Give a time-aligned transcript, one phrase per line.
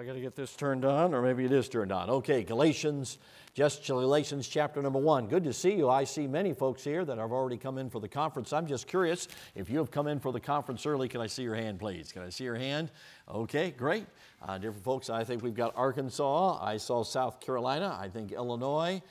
[0.00, 2.08] I got to get this turned on, or maybe it is turned on.
[2.08, 3.18] Okay, Galatians,
[3.52, 5.26] just Galatians chapter number one.
[5.26, 5.90] Good to see you.
[5.90, 8.54] I see many folks here that have already come in for the conference.
[8.54, 11.06] I'm just curious if you have come in for the conference early.
[11.06, 12.12] Can I see your hand, please?
[12.12, 12.90] Can I see your hand?
[13.30, 14.06] Okay, great.
[14.40, 15.10] Uh, different folks.
[15.10, 16.58] I think we've got Arkansas.
[16.64, 17.94] I saw South Carolina.
[18.00, 19.02] I think Illinois.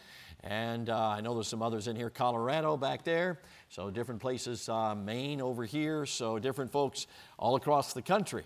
[0.44, 3.42] And uh, I know there's some others in here, Colorado back there.
[3.70, 6.08] So different places, uh, Maine over here.
[6.08, 7.06] So different folks
[7.38, 8.46] all across the country.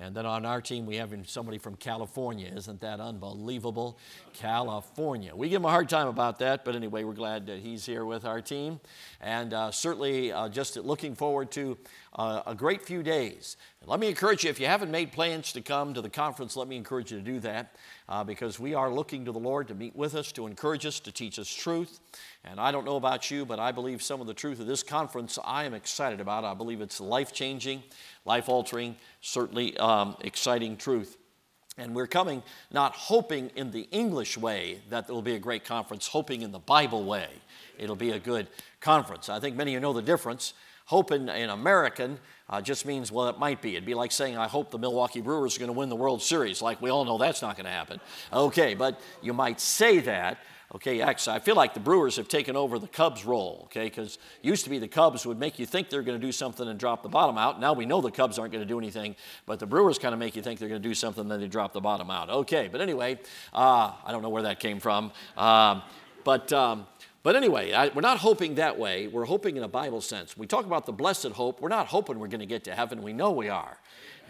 [0.00, 2.50] And then on our team, we have somebody from California.
[2.56, 3.98] Isn't that unbelievable?
[4.32, 5.36] California.
[5.36, 8.06] We give him a hard time about that, but anyway, we're glad that he's here
[8.06, 8.80] with our team.
[9.20, 11.76] And uh, certainly uh, just looking forward to
[12.14, 13.58] uh, a great few days.
[13.82, 16.56] And let me encourage you, if you haven't made plans to come to the conference,
[16.56, 17.74] let me encourage you to do that
[18.08, 21.00] uh, because we are looking to the Lord to meet with us, to encourage us,
[21.00, 22.00] to teach us truth.
[22.44, 24.82] And I don't know about you, but I believe some of the truth of this
[24.82, 26.44] conference I am excited about.
[26.44, 27.82] I believe it's life changing
[28.24, 31.16] life altering, certainly um, exciting truth.
[31.78, 36.06] And we're coming not hoping in the English way that will be a great conference,
[36.06, 37.28] hoping in the Bible way
[37.78, 38.46] it'll be a good
[38.80, 39.28] conference.
[39.28, 40.54] I think many of you know the difference.
[40.86, 42.18] Hope in, in American
[42.50, 43.76] uh, just means, well, it might be.
[43.76, 46.22] It'd be like saying, I hope the Milwaukee Brewers are going to win the World
[46.22, 46.60] Series.
[46.60, 48.00] Like we all know that's not going to happen.
[48.32, 50.38] Okay, but you might say that.
[50.74, 54.18] Okay, actually, I feel like the Brewers have taken over the Cubs' role, okay, because
[54.40, 56.80] used to be the Cubs would make you think they're going to do something and
[56.80, 57.60] drop the bottom out.
[57.60, 60.18] Now we know the Cubs aren't going to do anything, but the Brewers kind of
[60.18, 62.30] make you think they're going to do something, and then they drop the bottom out.
[62.30, 63.18] Okay, but anyway,
[63.52, 65.12] uh, I don't know where that came from.
[65.36, 65.82] Um,
[66.24, 66.86] but, um,
[67.22, 69.06] but anyway, I, we're not hoping that way.
[69.06, 70.36] We're hoping in a Bible sense.
[70.36, 71.60] We talk about the blessed hope.
[71.60, 73.02] We're not hoping we're going to get to heaven.
[73.02, 73.78] We know we are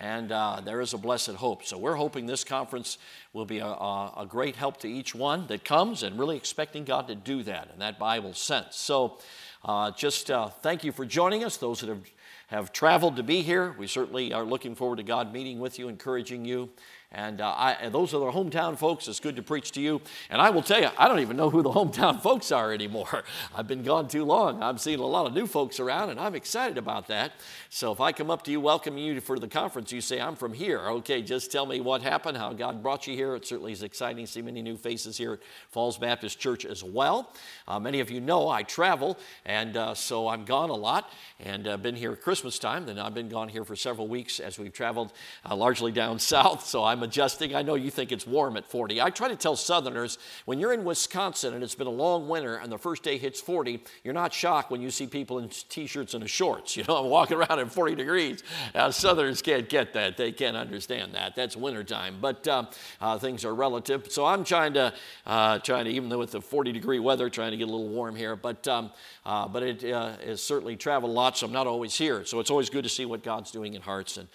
[0.03, 1.65] and uh, there is a blessed hope.
[1.65, 2.98] So we're hoping this conference
[3.33, 6.85] will be a, a, a, great help to each one that comes and really expecting
[6.85, 8.77] God to do that in that Bible sense.
[8.77, 9.19] So
[9.65, 12.11] uh, just uh, thank you for joining us, those that have,
[12.48, 13.75] have traveled to be here.
[13.79, 16.70] We certainly are looking forward to God meeting with you, encouraging you.
[17.13, 19.07] And, uh, I, those are the hometown folks.
[19.07, 20.01] It's good to preach to you.
[20.31, 23.25] And I will tell you, I don't even know who the hometown folks are anymore.
[23.55, 24.63] I've been gone too long.
[24.63, 27.33] I'm seeing a lot of new folks around, and I'm excited about that.
[27.69, 30.36] So if I come up to you, welcoming you for the conference, you say, I'm
[30.36, 30.81] from here.
[30.81, 33.36] Okay, just tell me what happened, how God brought you here.
[33.36, 36.83] It certainly is exciting to see many new faces here at Falls Baptist Church as
[36.83, 37.33] well.
[37.69, 41.67] Uh, many of you know I travel, and uh, so I'm gone a lot and
[41.69, 42.86] uh, been here at Christmas time.
[42.86, 45.13] Then I've been gone here for several weeks as we've traveled
[45.48, 46.67] uh, largely down south.
[46.67, 47.55] So I'm adjusting.
[47.55, 49.01] I know you think it's warm at 40.
[49.01, 52.57] I try to tell Southerners when you're in Wisconsin and it's been a long winter
[52.57, 56.14] and the first day hits 40, you're not shocked when you see people in t-shirts
[56.14, 56.77] and shorts.
[56.83, 58.42] You know, I'm walking around at 40 degrees.
[58.74, 60.17] Uh, Southerners can't get that.
[60.17, 61.36] They can't understand that.
[61.36, 62.17] That's wintertime.
[62.20, 62.64] But uh,
[63.01, 64.11] uh, things are relative.
[64.11, 64.92] So I'm trying to,
[65.27, 67.89] uh, trying to even though with the 40 degree weather, trying to get a little
[67.89, 68.35] warm here.
[68.35, 68.91] But um,
[69.24, 72.24] uh, but it uh, has certainly traveled a lot, so I'm not always here.
[72.24, 74.29] So it's always good to see what God's doing in hearts and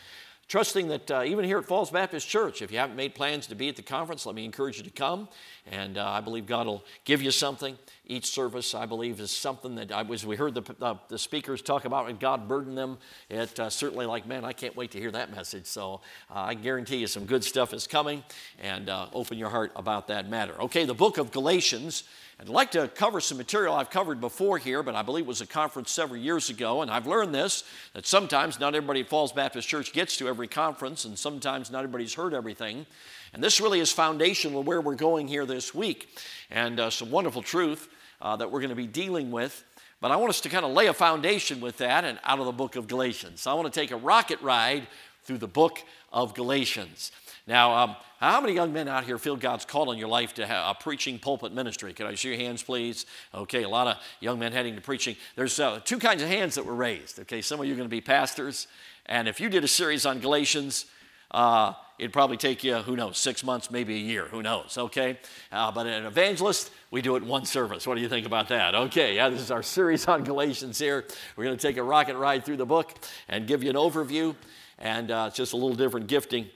[0.47, 3.55] trusting that uh, even here at Falls Baptist Church, if you haven't made plans to
[3.55, 5.27] be at the conference, let me encourage you to come.
[5.69, 7.77] And uh, I believe God will give you something.
[8.05, 10.25] Each service, I believe, is something that I was.
[10.25, 12.97] We heard the, uh, the speakers talk about and God burdened them.
[13.29, 15.65] It uh, certainly, like, man, I can't wait to hear that message.
[15.65, 16.01] So
[16.33, 18.23] uh, I guarantee you some good stuff is coming.
[18.59, 20.53] And uh, open your heart about that matter.
[20.61, 22.03] Okay, the book of Galatians.
[22.39, 25.41] I'd like to cover some material I've covered before here, but I believe it was
[25.41, 29.31] a conference several years ago, and I've learned this that sometimes not everybody at Falls
[29.31, 32.85] Baptist Church gets to every conference, and sometimes not everybody's heard everything.
[33.33, 36.09] And this really is foundational where we're going here this week,
[36.51, 37.89] and uh, some wonderful truth
[38.21, 39.63] uh, that we're going to be dealing with.
[39.99, 42.45] But I want us to kind of lay a foundation with that and out of
[42.45, 43.41] the book of Galatians.
[43.41, 44.85] So I want to take a rocket ride
[45.23, 45.79] through the book
[46.13, 47.11] of Galatians.
[47.47, 50.45] Now, um, how many young men out here feel God's call in your life to
[50.45, 51.93] have a preaching pulpit ministry?
[51.93, 53.05] Can I see your hands, please?
[53.33, 55.15] Okay, a lot of young men heading to preaching.
[55.35, 57.19] There's uh, two kinds of hands that were raised.
[57.19, 58.67] Okay, some of you are going to be pastors,
[59.05, 60.87] and if you did a series on Galatians,
[61.31, 65.17] uh, it'd probably take you, who knows, six months, maybe a year, who knows, okay?
[65.51, 67.87] Uh, but an evangelist, we do it in one service.
[67.87, 68.75] What do you think about that?
[68.75, 71.05] Okay, yeah, this is our series on Galatians here.
[71.35, 72.93] We're going to take a rocket ride through the book
[73.29, 74.35] and give you an overview,
[74.79, 76.49] and uh, it's just a little different gifting.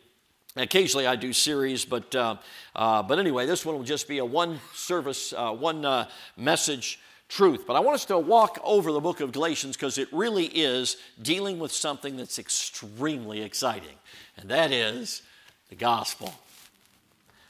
[0.55, 2.35] Occasionally I do series, but, uh,
[2.75, 6.99] uh, but anyway, this one will just be a one service, uh, one uh, message
[7.29, 7.65] truth.
[7.65, 10.97] But I want us to walk over the book of Galatians because it really is
[11.21, 13.95] dealing with something that's extremely exciting,
[14.35, 15.21] and that is
[15.69, 16.33] the gospel.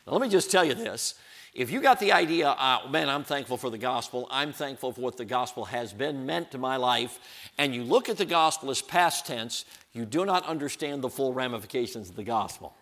[0.05, 1.15] Now, let me just tell you this.
[1.53, 5.01] If you got the idea, uh, man, I'm thankful for the gospel, I'm thankful for
[5.01, 7.19] what the gospel has been meant to my life,
[7.57, 11.33] and you look at the gospel as past tense, you do not understand the full
[11.33, 12.73] ramifications of the gospel.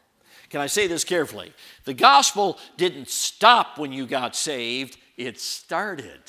[0.49, 1.53] Can I say this carefully?
[1.85, 6.21] The gospel didn't stop when you got saved, it started.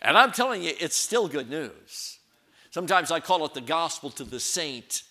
[0.00, 2.18] And I'm telling you, it's still good news.
[2.70, 5.02] Sometimes I call it the gospel to the saint.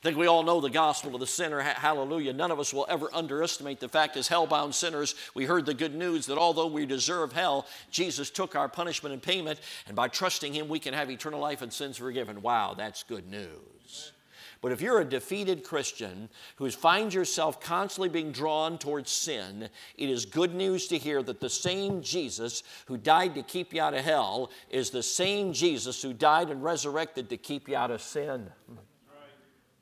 [0.00, 1.60] I think we all know the gospel of the sinner.
[1.60, 2.32] Hallelujah.
[2.32, 5.94] None of us will ever underestimate the fact as hellbound sinners, we heard the good
[5.94, 10.54] news that although we deserve hell, Jesus took our punishment and payment, and by trusting
[10.54, 12.42] Him, we can have eternal life and sins forgiven.
[12.42, 14.12] Wow, that's good news.
[14.62, 19.68] But if you're a defeated Christian who finds yourself constantly being drawn towards sin,
[19.98, 23.82] it is good news to hear that the same Jesus who died to keep you
[23.82, 27.90] out of hell is the same Jesus who died and resurrected to keep you out
[27.90, 28.50] of sin.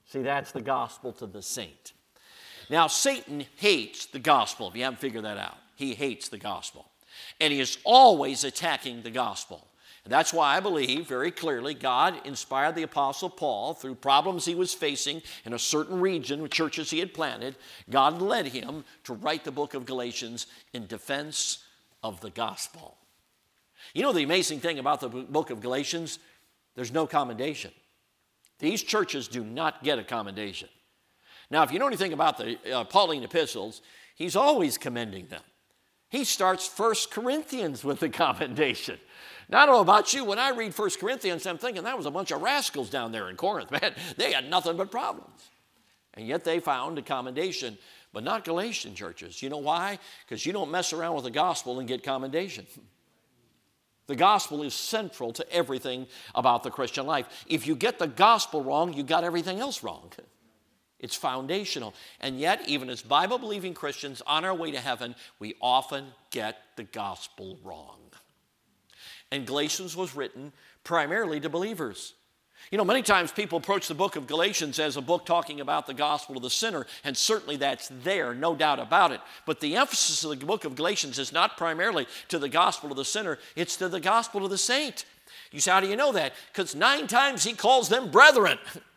[0.07, 1.93] See, that's the gospel to the saint.
[2.71, 5.59] Now, Satan hates the gospel, if you haven't figured that out.
[5.77, 6.91] He hates the gospel.
[7.39, 9.67] And he is always attacking the gospel.
[10.05, 14.55] And that's why I believe very clearly God inspired the Apostle Paul through problems he
[14.55, 17.57] was facing in a certain region with churches he had planted.
[17.91, 21.65] God led him to write the book of Galatians in defense
[22.03, 22.97] of the gospel.
[23.93, 26.19] You know the amazing thing about the book of Galatians?
[26.77, 27.73] There's no commendation.
[28.59, 30.69] These churches do not get a commendation.
[31.51, 33.83] Now, if you know anything about the uh, Pauline epistles,
[34.15, 35.43] he's always commending them.
[36.09, 38.99] He starts First Corinthians with the commendation.
[39.51, 42.07] Now, I don't know about you, when I read First Corinthians, I'm thinking that was
[42.07, 43.95] a bunch of rascals down there in Corinth, man.
[44.17, 45.51] They had nothing but problems.
[46.15, 47.77] And yet they found a commendation,
[48.13, 49.43] but not Galatian churches.
[49.43, 49.99] You know why?
[50.25, 52.67] Because you don't mess around with the gospel and get commendation.
[54.07, 57.45] The gospel is central to everything about the Christian life.
[57.47, 60.11] If you get the gospel wrong, you got everything else wrong.
[60.99, 61.95] It's foundational.
[62.21, 66.59] And yet, even as Bible believing Christians on our way to heaven, we often get
[66.75, 68.00] the gospel wrong.
[69.31, 70.53] And Galatians was written
[70.85, 72.15] primarily to believers.
[72.71, 75.87] You know, many times people approach the book of Galatians as a book talking about
[75.87, 79.21] the gospel of the sinner, and certainly that's there, no doubt about it.
[79.47, 82.97] But the emphasis of the book of Galatians is not primarily to the gospel of
[82.97, 85.05] the sinner, it's to the gospel of the saint.
[85.51, 86.35] You say, how do you know that?
[86.53, 88.59] Because nine times he calls them brethren.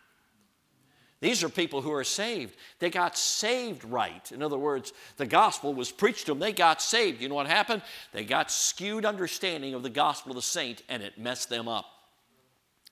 [1.24, 2.54] These are people who are saved.
[2.80, 4.30] They got saved right.
[4.30, 6.38] In other words, the gospel was preached to them.
[6.38, 7.22] They got saved.
[7.22, 7.80] You know what happened?
[8.12, 11.86] They got skewed understanding of the gospel of the saint, and it messed them up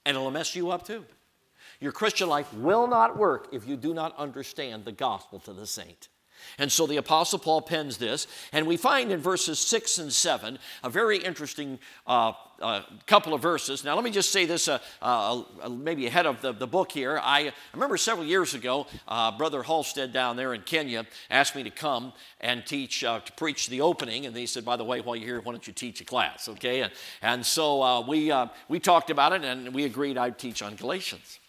[0.05, 1.05] and it'll mess you up too.
[1.81, 5.67] Your Christian life will not work if you do not understand the gospel to the
[5.67, 6.09] saint.
[6.59, 10.59] And so the Apostle Paul pens this, and we find in verses 6 and 7
[10.83, 13.85] a very interesting uh, uh, couple of verses.
[13.85, 17.19] Now, let me just say this uh, uh maybe ahead of the, the book here.
[17.23, 21.65] I, I remember several years ago, uh, Brother Halstead down there in Kenya asked me
[21.65, 25.01] to come and teach, uh, to preach the opening, and he said, by the way,
[25.01, 26.83] while you're here, why don't you teach a class, okay?
[26.83, 28.33] And, and so we,
[28.69, 31.41] we talked about it, and we agreed I'd teach on Galatians.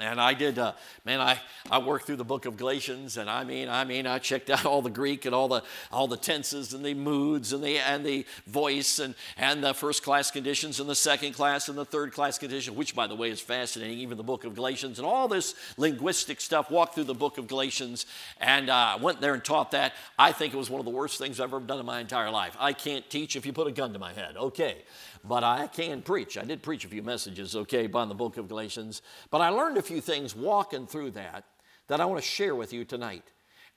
[0.00, 0.74] And I did, uh,
[1.04, 4.20] man, I, I worked through the book of Galatians, and I mean, I mean, I
[4.20, 7.64] checked out all the Greek and all the, all the tenses and the moods and
[7.64, 11.76] the, and the voice and, and the first class conditions and the second class and
[11.76, 15.00] the third class condition, which, by the way, is fascinating, even the book of Galatians
[15.00, 16.70] and all this linguistic stuff.
[16.70, 18.06] Walked through the book of Galatians
[18.40, 19.94] and uh, went there and taught that.
[20.16, 22.30] I think it was one of the worst things I've ever done in my entire
[22.30, 22.56] life.
[22.60, 24.36] I can't teach if you put a gun to my head.
[24.36, 24.84] Okay
[25.24, 26.38] but I can preach.
[26.38, 29.02] I did preach a few messages, okay, on the book of Galatians.
[29.30, 31.44] But I learned a few things walking through that
[31.88, 33.24] that I want to share with you tonight.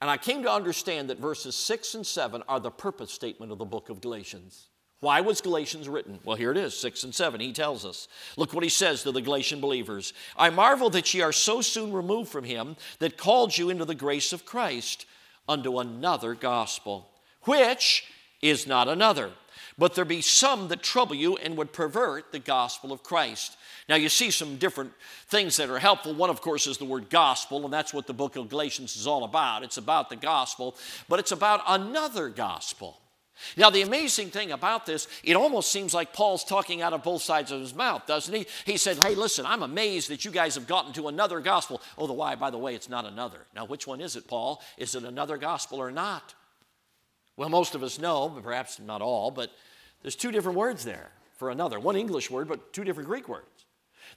[0.02, 3.58] And I came to understand that verses 6 and 7 are the purpose statement of
[3.58, 4.68] the book of Galatians.
[5.00, 6.20] Why was Galatians written?
[6.24, 7.40] Well, here it is, 6 and 7.
[7.40, 8.08] He tells us.
[8.38, 11.92] Look what he says to the Galatian believers I marvel that ye are so soon
[11.92, 15.06] removed from him that called you into the grace of Christ
[15.50, 17.10] unto another gospel,
[17.44, 18.06] which
[18.42, 19.31] is not another
[19.81, 23.57] but there be some that trouble you and would pervert the gospel of Christ.
[23.90, 24.94] Now, you see some different
[25.28, 26.14] things that are helpful.
[26.14, 29.07] One, of course, is the word gospel, and that's what the book of Galatians is
[29.07, 29.64] all about.
[29.64, 30.76] It's about the gospel,
[31.09, 33.00] but it's about another gospel.
[33.57, 37.23] Now, the amazing thing about this, it almost seems like Paul's talking out of both
[37.23, 38.45] sides of his mouth, doesn't he?
[38.68, 41.81] He said, Hey, listen, I'm amazed that you guys have gotten to another gospel.
[41.97, 43.47] Oh, the why, by the way, it's not another.
[43.56, 44.61] Now, which one is it, Paul?
[44.78, 46.35] Is it another gospel or not?
[47.35, 49.50] Well, most of us know, but perhaps not all, but
[50.02, 51.80] there's two different words there for another.
[51.80, 53.66] One English word, but two different Greek words.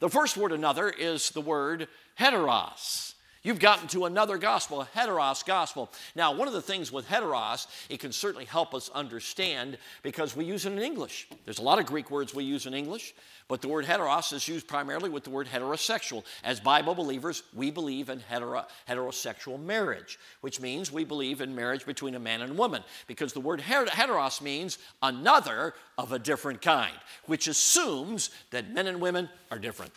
[0.01, 1.89] The first word, another, is the word
[2.19, 3.14] heteros.
[3.45, 5.93] You've gotten to another gospel, a heteros gospel.
[6.15, 10.47] Now, one of the things with heteros, it can certainly help us understand because we
[10.47, 11.29] use it in English.
[11.45, 13.15] There's a lot of Greek words we use in English,
[13.47, 16.25] but the word heteros is used primarily with the word heterosexual.
[16.43, 21.85] As Bible believers, we believe in hetero, heterosexual marriage, which means we believe in marriage
[21.85, 26.63] between a man and a woman, because the word heteros means another of a different
[26.63, 26.97] kind,
[27.27, 29.93] which assumes that men and women are different.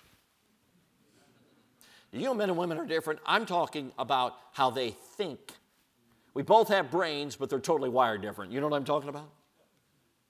[2.18, 3.20] You know, men and women are different.
[3.26, 5.40] I'm talking about how they think.
[6.34, 8.52] We both have brains, but they're totally wired different.
[8.52, 9.30] You know what I'm talking about?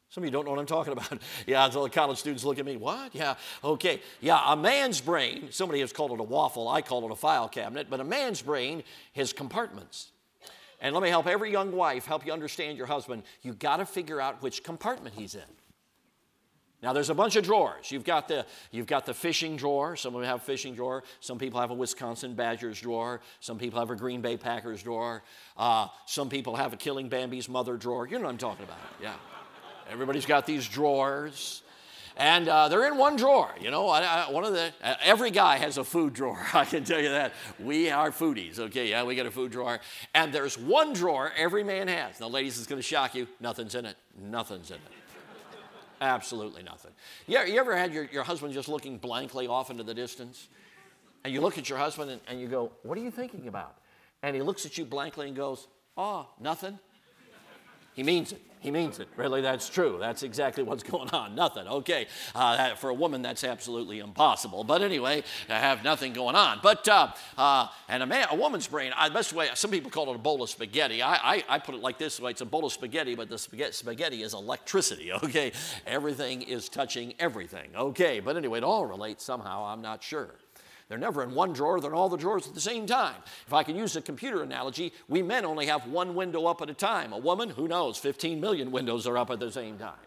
[0.09, 1.21] Some of you don't know what I'm talking about.
[1.47, 3.13] yeah, all the college students look at me, what?
[3.13, 4.01] Yeah, okay.
[4.21, 7.49] Yeah, a man's brain, somebody has called it a waffle, I call it a file
[7.49, 8.83] cabinet, but a man's brain
[9.15, 10.11] has compartments.
[10.79, 13.23] And let me help every young wife help you understand your husband.
[13.41, 15.41] You've got to figure out which compartment he's in.
[16.83, 17.91] Now there's a bunch of drawers.
[17.91, 19.95] You've got the you've got the fishing drawer.
[19.95, 21.03] Some of them have a fishing drawer.
[21.21, 23.21] Some people have a Wisconsin Badgers drawer.
[23.39, 25.23] Some people have a Green Bay Packers drawer.
[25.57, 28.07] Uh, some people have a Killing Bambi's mother drawer.
[28.07, 28.77] You know what I'm talking about?
[29.01, 29.13] Yeah.
[29.89, 31.63] Everybody's got these drawers.
[32.19, 33.53] And uh, they're in one drawer.
[33.61, 36.43] You know, I, I, one of the, uh, every guy has a food drawer.
[36.53, 37.33] I can tell you that.
[37.59, 38.89] We are foodies, okay?
[38.89, 39.79] Yeah, we got a food drawer.
[40.15, 42.19] And there's one drawer every man has.
[42.19, 43.27] Now, ladies, it's going to shock you.
[43.39, 43.97] Nothing's in it.
[44.19, 44.96] Nothing's in it.
[45.99, 46.91] Absolutely nothing.
[47.25, 50.47] You, you ever had your, your husband just looking blankly off into the distance?
[51.23, 53.75] And you look at your husband and, and you go, What are you thinking about?
[54.23, 56.77] And he looks at you blankly and goes, Oh, nothing.
[57.93, 58.41] He means it.
[58.59, 59.07] He means it.
[59.15, 59.97] Really, that's true.
[59.99, 61.35] That's exactly what's going on.
[61.35, 61.67] Nothing.
[61.67, 62.07] Okay.
[62.33, 64.63] Uh, for a woman, that's absolutely impossible.
[64.63, 66.59] But anyway, I have nothing going on.
[66.63, 70.09] But, uh, uh, and a man, a woman's brain, I, best way, some people call
[70.11, 71.01] it a bowl of spaghetti.
[71.01, 73.37] I, I, I put it like this way it's a bowl of spaghetti, but the
[73.37, 75.11] spaghetti, spaghetti is electricity.
[75.27, 75.51] Okay.
[75.85, 77.69] Everything is touching everything.
[77.75, 78.19] Okay.
[78.21, 79.65] But anyway, it all relates somehow.
[79.65, 80.35] I'm not sure.
[80.89, 83.15] They're never in one drawer, they're in all the drawers at the same time.
[83.45, 86.69] If I can use a computer analogy, we men only have one window up at
[86.69, 87.11] a time.
[87.11, 89.99] A woman, who knows, 15 million windows are up at the same time.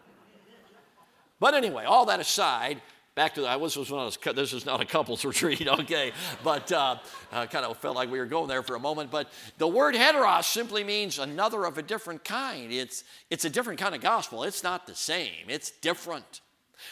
[1.39, 2.81] But anyway, all that aside,
[3.15, 6.13] back to the, this was not a, this is not a couples retreat, okay?
[6.43, 6.97] But uh,
[7.31, 9.11] kind of felt like we were going there for a moment.
[9.11, 12.71] But the word heteros simply means another of a different kind.
[12.71, 14.43] It's it's a different kind of gospel.
[14.43, 15.47] It's not the same.
[15.47, 16.41] It's different.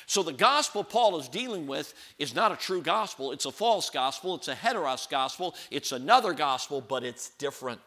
[0.06, 3.90] So the gospel Paul is dealing with is not a true gospel, it's a false
[3.90, 7.82] gospel, it's a heteros gospel, it's another gospel, but it's different.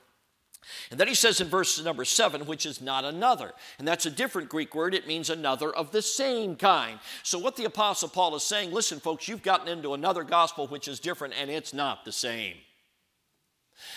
[0.90, 3.52] And then he says in verse number seven, which is not another.
[3.78, 4.94] And that's a different Greek word.
[4.94, 7.00] It means another of the same kind.
[7.23, 10.87] So, what the Apostle Paul is saying, listen, folks, you've gotten into another gospel which
[10.87, 12.54] is different, and it's not the same.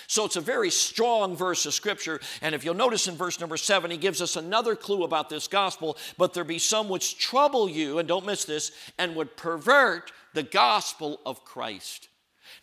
[0.07, 2.19] So it's a very strong verse of scripture.
[2.41, 5.47] And if you'll notice in verse number seven, he gives us another clue about this
[5.47, 5.97] gospel.
[6.17, 10.43] But there be some which trouble you, and don't miss this, and would pervert the
[10.43, 12.09] gospel of Christ.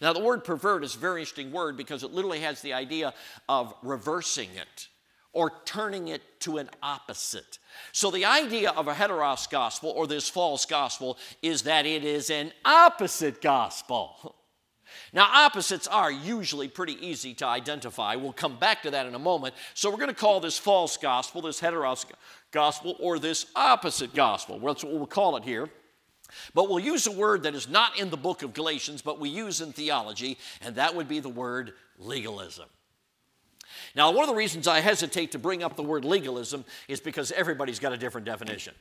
[0.01, 3.15] Now, the word pervert is a very interesting word because it literally has the idea
[3.49, 4.89] of reversing it
[5.33, 7.59] or turning it to an opposite.
[7.93, 12.31] So, the idea of a heteros gospel or this false gospel is that it is
[12.31, 14.37] an opposite gospel.
[15.15, 18.17] Now, opposites are usually pretty easy to identify.
[18.17, 19.55] We'll come back to that in a moment.
[19.75, 22.07] So, we're going to call this false gospel, this heteros
[22.51, 24.59] gospel, or this opposite gospel.
[24.59, 25.69] That's what we'll call it here.
[26.55, 29.29] But we'll use a word that is not in the book of Galatians, but we
[29.29, 32.69] use in theology, and that would be the word legalism.
[33.95, 37.33] Now, one of the reasons I hesitate to bring up the word legalism is because
[37.33, 38.75] everybody's got a different definition.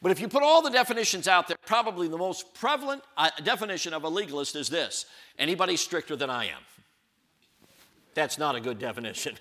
[0.00, 3.94] But if you put all the definitions out there, probably the most prevalent uh, definition
[3.94, 5.06] of a legalist is this
[5.38, 6.62] anybody stricter than I am.
[8.14, 9.36] That's not a good definition.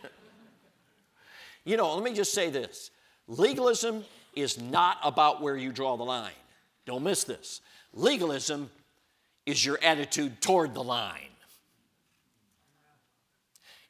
[1.65, 2.91] you know, let me just say this
[3.27, 4.03] legalism
[4.35, 6.31] is not about where you draw the line.
[6.85, 7.61] Don't miss this.
[7.93, 8.69] Legalism
[9.45, 11.27] is your attitude toward the line.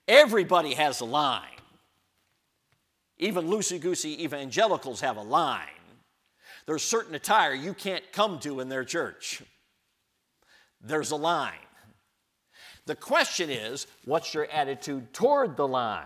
[0.07, 1.47] Everybody has a line.
[3.17, 5.67] Even loosey goosey evangelicals have a line.
[6.65, 9.41] There's certain attire you can't come to in their church.
[10.81, 11.53] There's a line.
[12.85, 16.05] The question is, what's your attitude toward the line?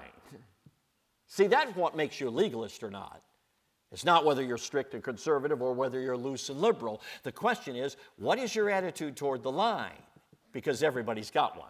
[1.28, 3.22] See, that's what makes you a legalist or not.
[3.92, 7.02] It's not whether you're strict and conservative or whether you're loose and liberal.
[7.24, 10.02] The question is, what is your attitude toward the line?
[10.52, 11.70] Because everybody's got one.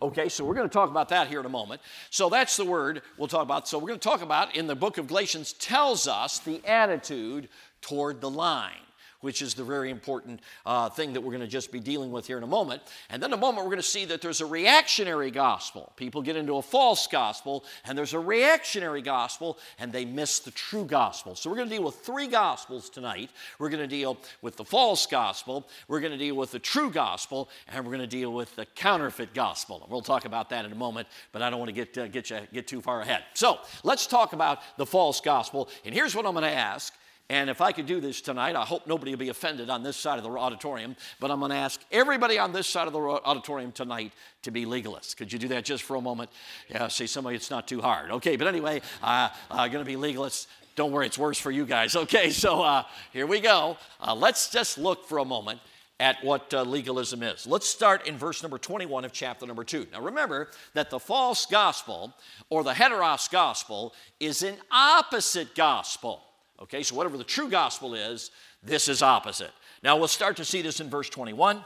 [0.00, 1.80] Okay, so we're going to talk about that here in a moment.
[2.10, 3.66] So that's the word we'll talk about.
[3.66, 7.48] So we're going to talk about in the book of Galatians tells us the attitude
[7.80, 8.85] toward the line
[9.26, 12.28] which is the very important uh, thing that we're going to just be dealing with
[12.28, 12.80] here in a moment.
[13.10, 15.92] And then in a moment, we're going to see that there's a reactionary gospel.
[15.96, 20.52] People get into a false gospel, and there's a reactionary gospel, and they miss the
[20.52, 21.34] true gospel.
[21.34, 23.30] So we're going to deal with three gospels tonight.
[23.58, 26.92] We're going to deal with the false gospel, we're going to deal with the true
[26.92, 29.80] gospel, and we're going to deal with the counterfeit gospel.
[29.82, 32.06] And we'll talk about that in a moment, but I don't want to get, uh,
[32.06, 33.24] get, you, get too far ahead.
[33.34, 35.68] So let's talk about the false gospel.
[35.84, 36.94] And here's what I'm going to ask
[37.28, 39.96] and if I could do this tonight, I hope nobody will be offended on this
[39.96, 43.00] side of the auditorium, but I'm going to ask everybody on this side of the
[43.00, 45.16] auditorium tonight to be legalists.
[45.16, 46.30] Could you do that just for a moment?
[46.68, 48.12] Yeah, see, somebody, it's not too hard.
[48.12, 50.46] Okay, but anyway, uh, uh, going to be legalists.
[50.76, 51.96] Don't worry, it's worse for you guys.
[51.96, 53.76] Okay, so uh, here we go.
[54.00, 55.58] Uh, let's just look for a moment
[55.98, 57.46] at what uh, legalism is.
[57.46, 59.88] Let's start in verse number 21 of chapter number 2.
[59.92, 62.14] Now remember that the false gospel
[62.50, 66.22] or the heteros gospel is an opposite gospel.
[66.62, 68.30] Okay, so whatever the true gospel is,
[68.62, 69.50] this is opposite.
[69.82, 71.64] Now we'll start to see this in verse 21.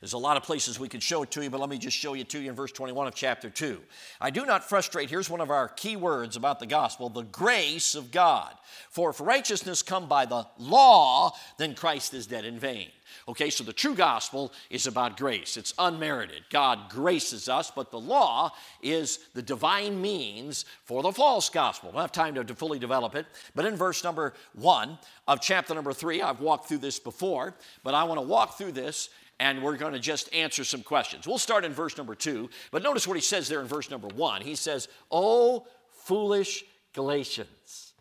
[0.00, 1.96] There's a lot of places we could show it to you, but let me just
[1.96, 3.80] show you to you in verse 21 of chapter 2.
[4.20, 7.94] I do not frustrate, here's one of our key words about the gospel the grace
[7.94, 8.54] of God.
[8.90, 12.90] For if righteousness come by the law, then Christ is dead in vain.
[13.28, 15.56] Okay, so the true gospel is about grace.
[15.56, 16.44] It's unmerited.
[16.50, 18.52] God graces us, but the law
[18.82, 21.90] is the divine means for the false gospel.
[21.90, 25.74] I don't have time to, fully develop it, but in verse number one of chapter
[25.74, 29.62] number three, I've walked through this before, but I want to walk through this and
[29.62, 31.26] we're going to just answer some questions.
[31.26, 34.08] We'll start in verse number two, but notice what he says there in verse number
[34.08, 34.42] one.
[34.42, 35.66] He says, Oh,
[36.04, 36.64] foolish
[36.94, 37.92] Galatians.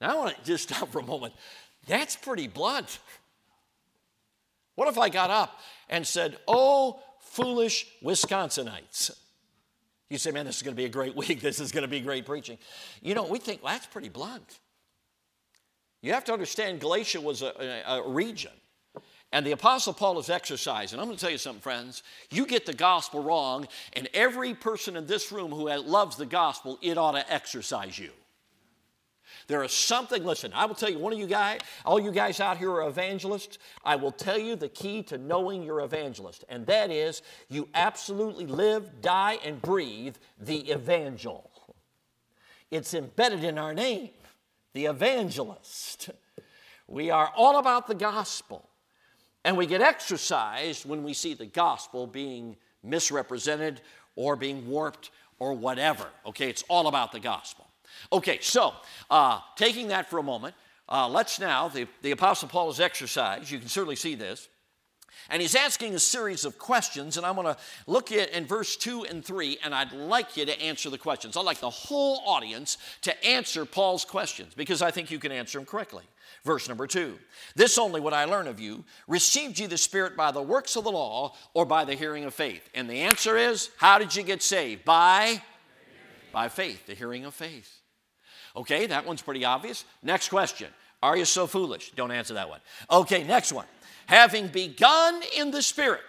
[0.00, 1.34] Now I want to just stop for a moment.
[1.86, 2.98] That's pretty blunt.
[4.74, 9.12] What if I got up and said, Oh, foolish Wisconsinites?
[10.08, 11.40] You say, man, this is going to be a great week.
[11.40, 12.58] This is going to be great preaching.
[13.02, 14.58] You know, we think, well, that's pretty blunt.
[16.02, 18.52] You have to understand, Galatia was a, a, a region.
[19.32, 20.98] And the Apostle Paul is exercising.
[20.98, 22.02] I'm going to tell you something, friends.
[22.30, 26.78] You get the gospel wrong, and every person in this room who loves the gospel,
[26.80, 28.10] it ought to exercise you.
[29.48, 32.40] There is something, listen, I will tell you, one of you guys, all you guys
[32.40, 36.66] out here are evangelists, I will tell you the key to knowing you're evangelist, and
[36.66, 41.50] that is you absolutely live, die, and breathe the evangel.
[42.70, 44.10] It's embedded in our name,
[44.72, 46.10] the evangelist.
[46.88, 48.65] We are all about the gospel.
[49.46, 53.80] And we get exercised when we see the gospel being misrepresented
[54.16, 56.08] or being warped or whatever.
[56.26, 57.64] Okay, it's all about the gospel.
[58.12, 58.74] Okay, so
[59.08, 60.56] uh, taking that for a moment,
[60.88, 63.48] uh, let's now, the, the Apostle Paul is exercised.
[63.48, 64.48] You can certainly see this.
[65.30, 67.56] And he's asking a series of questions, and I'm going to
[67.86, 71.36] look at in verse 2 and 3, and I'd like you to answer the questions.
[71.36, 75.58] I'd like the whole audience to answer Paul's questions because I think you can answer
[75.58, 76.04] them correctly.
[76.44, 77.18] Verse number two
[77.56, 78.84] This only would I learn of you.
[79.08, 82.34] Received ye the Spirit by the works of the law or by the hearing of
[82.34, 82.68] faith?
[82.72, 84.84] And the answer is How did you get saved?
[84.84, 85.42] By?
[86.32, 87.80] By faith, the hearing of faith.
[88.54, 89.84] Okay, that one's pretty obvious.
[90.02, 90.68] Next question
[91.02, 91.90] Are you so foolish?
[91.96, 92.60] Don't answer that one.
[92.90, 93.66] Okay, next one.
[94.06, 96.02] Having begun in the Spirit,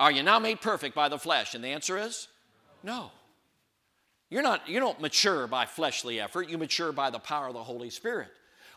[0.00, 1.54] are you now made perfect by the flesh?
[1.54, 2.28] And the answer is
[2.82, 3.10] no.
[4.28, 7.62] You're not, you don't mature by fleshly effort, you mature by the power of the
[7.62, 8.28] Holy Spirit.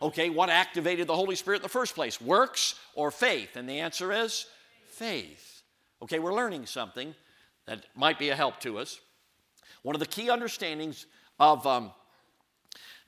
[0.02, 2.22] Okay, what activated the Holy Spirit in the first place?
[2.22, 3.56] Works or faith?
[3.56, 4.46] And the answer is
[4.88, 5.64] faith.
[6.02, 7.16] Okay, we're learning something
[7.66, 9.00] that might be a help to us.
[9.82, 11.06] One of the key understandings
[11.40, 11.92] of um,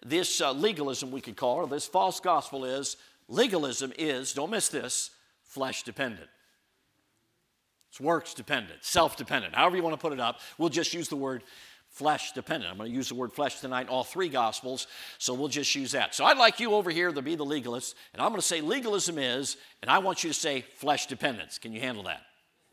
[0.06, 4.52] this uh, legalism, we could call, it, or this false gospel, is legalism is, don't
[4.52, 5.12] miss this,
[5.52, 6.30] flesh dependent.
[7.90, 10.40] It's works dependent, self dependent, however you want to put it up.
[10.58, 11.44] We'll just use the word
[11.90, 12.72] flesh dependent.
[12.72, 14.88] I'm going to use the word flesh tonight in all three gospels,
[15.18, 16.16] so we'll just use that.
[16.16, 18.62] So I'd like you over here to be the legalist, and I'm going to say
[18.62, 21.58] legalism is, and I want you to say flesh dependence.
[21.58, 22.22] Can you handle that?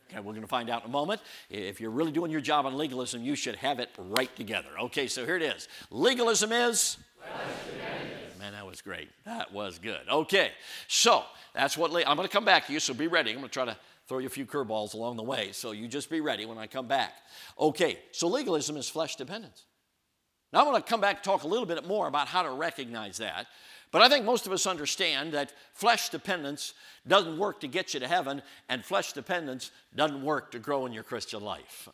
[0.08, 1.20] Okay, we're going to find out in a moment.
[1.50, 4.68] If you're really doing your job on legalism, you should have it right together.
[4.82, 5.66] Okay, so here it is.
[5.90, 6.96] Legalism is?
[8.38, 9.08] Man, that was great.
[9.24, 10.00] That was good.
[10.08, 10.52] Okay,
[10.86, 11.24] so
[11.54, 13.30] that's what I'm going to come back to you, so be ready.
[13.30, 15.50] I'm going to try to throw you a few curveballs along the way.
[15.52, 17.14] So you just be ready when I come back.
[17.58, 19.64] Okay, so legalism is flesh dependence.
[20.52, 22.50] Now I'm going to come back and talk a little bit more about how to
[22.50, 23.46] recognize that.
[23.90, 26.74] But I think most of us understand that flesh dependence
[27.06, 30.92] doesn't work to get you to heaven, and flesh dependence doesn't work to grow in
[30.92, 31.88] your Christian life.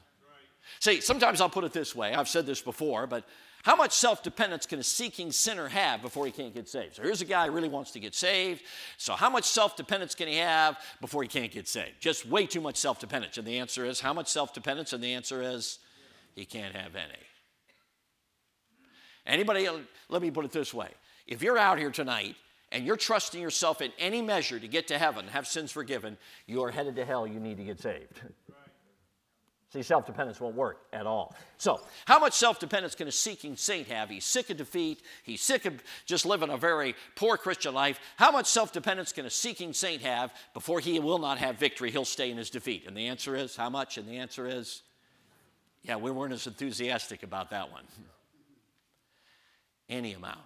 [0.80, 2.14] See, sometimes I'll put it this way.
[2.14, 3.24] I've said this before, but
[3.64, 6.96] how much self dependence can a seeking sinner have before he can't get saved?
[6.96, 8.62] So here's a guy who really wants to get saved.
[8.98, 11.98] So, how much self dependence can he have before he can't get saved?
[11.98, 13.38] Just way too much self dependence.
[13.38, 14.92] And the answer is, how much self dependence?
[14.92, 15.78] And the answer is,
[16.34, 17.22] he can't have any.
[19.26, 19.66] Anybody,
[20.10, 20.88] let me put it this way.
[21.26, 22.36] If you're out here tonight
[22.70, 26.62] and you're trusting yourself in any measure to get to heaven, have sins forgiven, you
[26.62, 28.20] are headed to hell, you need to get saved.
[29.74, 31.34] See, self dependence won't work at all.
[31.58, 34.08] So, how much self dependence can a seeking saint have?
[34.08, 35.02] He's sick of defeat.
[35.24, 37.98] He's sick of just living a very poor Christian life.
[38.14, 41.90] How much self dependence can a seeking saint have before he will not have victory?
[41.90, 42.84] He'll stay in his defeat.
[42.86, 43.98] And the answer is, how much?
[43.98, 44.82] And the answer is,
[45.82, 47.82] yeah, we weren't as enthusiastic about that one.
[49.88, 50.38] Any amount.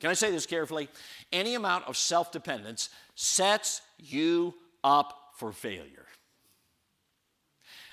[0.00, 0.88] Can I say this carefully?
[1.30, 5.99] Any amount of self dependence sets you up for failure.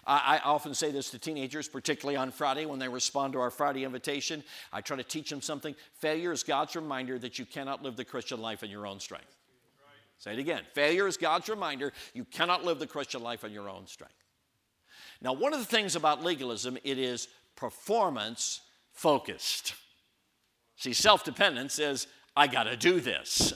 [0.07, 3.83] I, often say this to teenagers, particularly on Friday when they respond to our Friday
[3.83, 4.41] invitation.
[4.71, 5.75] I try to teach them something.
[5.99, 9.35] Failure is God's reminder that you cannot live the Christian life in your own strength.
[10.17, 10.61] Say it again.
[10.73, 14.15] Failure is God's reminder you cannot live the Christian life in your own strength.
[15.21, 18.61] Now, one of the things about legalism, it is performance
[18.93, 19.75] focused.
[20.77, 23.53] See, self dependence is I got to do this.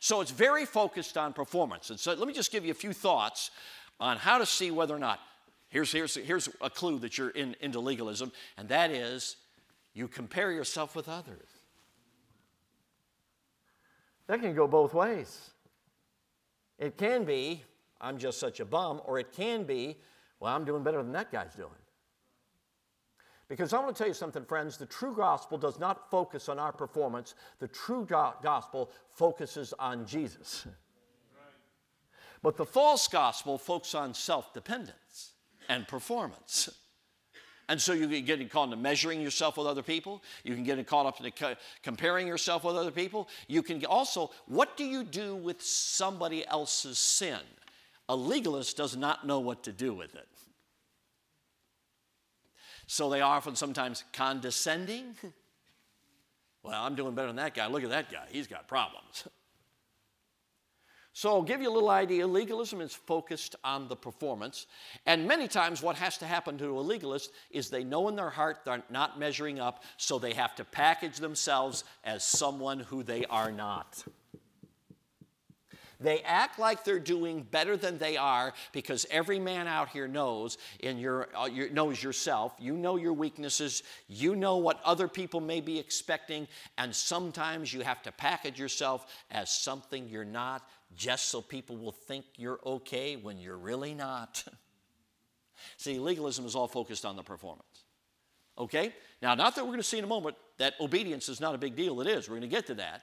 [0.00, 1.90] So it's very focused on performance.
[1.90, 3.50] And so let me just give you a few thoughts
[4.00, 5.20] on how to see whether or not.
[5.72, 9.36] Here's, here's, here's a clue that you're in, into legalism, and that is
[9.94, 11.48] you compare yourself with others.
[14.26, 15.48] That can go both ways.
[16.78, 17.62] It can be,
[18.02, 19.96] I'm just such a bum, or it can be,
[20.40, 21.70] well, I'm doing better than that guy's doing.
[23.48, 24.76] Because I want to tell you something, friends.
[24.76, 30.66] The true gospel does not focus on our performance, the true gospel focuses on Jesus.
[32.42, 35.31] But the false gospel focuses on self dependence
[35.68, 36.68] and performance.
[37.68, 40.22] And so you can get caught into measuring yourself with other people.
[40.44, 43.28] You can get caught up into comparing yourself with other people.
[43.48, 47.38] You can also, what do you do with somebody else's sin?
[48.08, 50.28] A legalist does not know what to do with it.
[52.86, 55.16] So they are often sometimes condescending.
[56.64, 57.66] Well, I'm doing better than that guy.
[57.66, 58.24] Look at that guy.
[58.30, 59.26] He's got problems.
[61.14, 62.26] So, I'll give you a little idea.
[62.26, 64.66] Legalism is focused on the performance.
[65.04, 68.30] And many times, what has to happen to a legalist is they know in their
[68.30, 73.26] heart they're not measuring up, so they have to package themselves as someone who they
[73.26, 74.04] are not.
[76.02, 80.58] They act like they're doing better than they are because every man out here knows
[80.80, 82.54] in your, uh, your, knows yourself.
[82.58, 83.82] You know your weaknesses.
[84.08, 89.06] You know what other people may be expecting, and sometimes you have to package yourself
[89.30, 94.44] as something you're not, just so people will think you're okay when you're really not.
[95.76, 97.84] See, legalism is all focused on the performance.
[98.58, 98.92] Okay?
[99.20, 101.58] Now, not that we're going to see in a moment that obedience is not a
[101.58, 102.00] big deal.
[102.00, 102.28] It is.
[102.28, 103.02] We're going to get to that.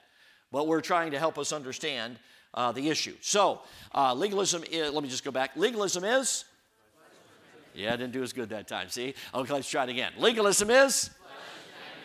[0.52, 2.18] But we're trying to help us understand
[2.54, 3.14] uh, the issue.
[3.20, 3.60] So,
[3.94, 5.52] uh, legalism is, let me just go back.
[5.56, 6.44] Legalism is?
[7.74, 8.88] Yeah, I didn't do as good that time.
[8.88, 9.14] See?
[9.32, 10.12] Okay, let's try it again.
[10.18, 11.10] Legalism is?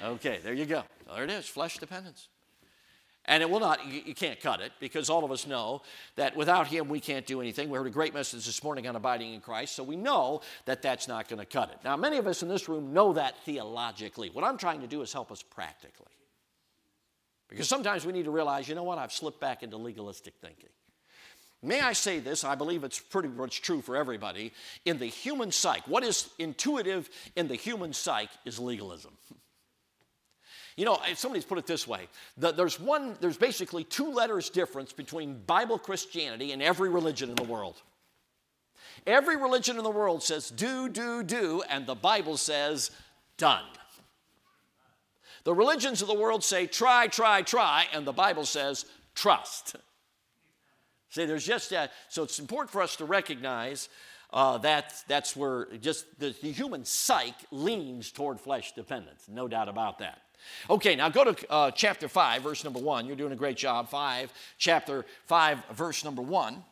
[0.04, 0.84] Okay, there you go.
[1.14, 2.28] There it is, flesh dependence.
[3.28, 5.82] And it will not, you, can't cut it because all of us know
[6.16, 7.70] that without Him we can't do anything.
[7.70, 10.82] We heard a great message this morning on abiding in Christ, so we know that
[10.82, 11.80] that's not going to cut it.
[11.84, 14.30] Now, many of us in this room know that theologically.
[14.30, 16.06] What I'm trying to do is help us practically.
[17.50, 20.70] Because sometimes we need to realize, you know what, I've slipped back into legalistic thinking.
[21.62, 22.44] May I say this?
[22.44, 24.54] I believe it's pretty much true for everybody.
[24.86, 29.14] In the human psyche, what is intuitive in the human psyche is legalism.
[30.76, 32.08] You know, somebody's put it this way
[32.38, 37.44] there's one, there's basically two letters difference between Bible Christianity and every religion in the
[37.44, 37.82] world.
[39.08, 42.92] Every religion in the world says do, do, do, and the Bible says
[43.38, 43.64] done.
[45.44, 49.76] The religions of the world say try, try, try, and the Bible says trust.
[51.10, 51.92] See, there's just that.
[52.10, 53.88] So it's important for us to recognize
[54.34, 59.26] uh, that that's where just the, the, human psyche leans toward flesh dependence.
[59.30, 60.22] No doubt about that.
[60.70, 63.06] Okay, now go to uh, chapter 5, verse number 1.
[63.06, 63.90] You're doing a great job.
[63.90, 66.64] 5, chapter 5, verse number 1.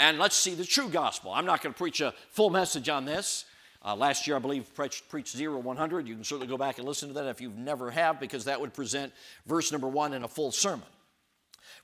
[0.00, 1.32] And let's see the true gospel.
[1.32, 3.44] I'm not going to preach a full message on this.
[3.84, 6.08] Uh, last year, I believe, preached, preached 0 100.
[6.08, 8.60] You can certainly go back and listen to that if you've never have, because that
[8.60, 9.12] would present
[9.46, 10.86] verse number 1 in a full sermon.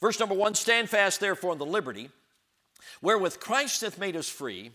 [0.00, 2.08] Verse number 1 Stand fast, therefore, in the liberty
[3.00, 4.72] wherewith Christ hath made us free,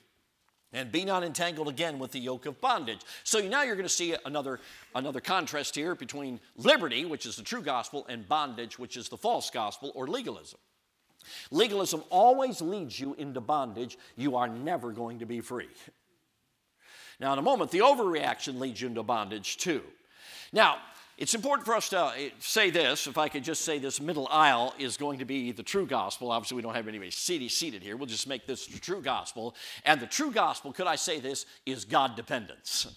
[0.75, 2.99] and be not entangled again with the yoke of bondage.
[3.23, 4.59] So now you're going to see another,
[4.93, 9.17] another contrast here between liberty, which is the true gospel, and bondage, which is the
[9.17, 10.59] false gospel or legalism.
[11.49, 13.97] Legalism always leads you into bondage.
[14.17, 15.69] You are never going to be free.
[17.21, 19.81] Now, in a moment, the overreaction leads you into bondage too.
[20.51, 20.77] Now,
[21.17, 24.27] it's important for us to uh, say this, if I could just say this middle
[24.29, 26.31] aisle is going to be the true gospel.
[26.31, 27.95] Obviously, we don't have anybody seated here.
[27.95, 29.55] We'll just make this the true gospel.
[29.85, 32.87] And the true gospel, could I say this, is God dependence.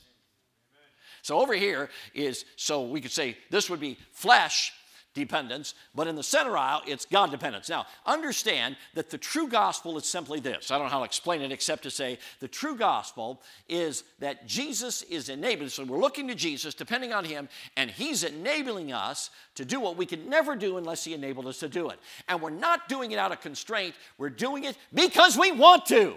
[1.23, 4.73] So over here is, so we could say this would be flesh
[5.15, 7.69] dependence, but in the center aisle, it's God dependence.
[7.69, 10.71] Now, understand that the true gospel is simply this.
[10.71, 14.47] I don't know how to explain it except to say the true gospel is that
[14.47, 15.71] Jesus is enabling.
[15.71, 19.97] So we're looking to Jesus, depending on Him, and He's enabling us to do what
[19.97, 21.99] we could never do unless He enabled us to do it.
[22.29, 26.17] And we're not doing it out of constraint, we're doing it because we want to.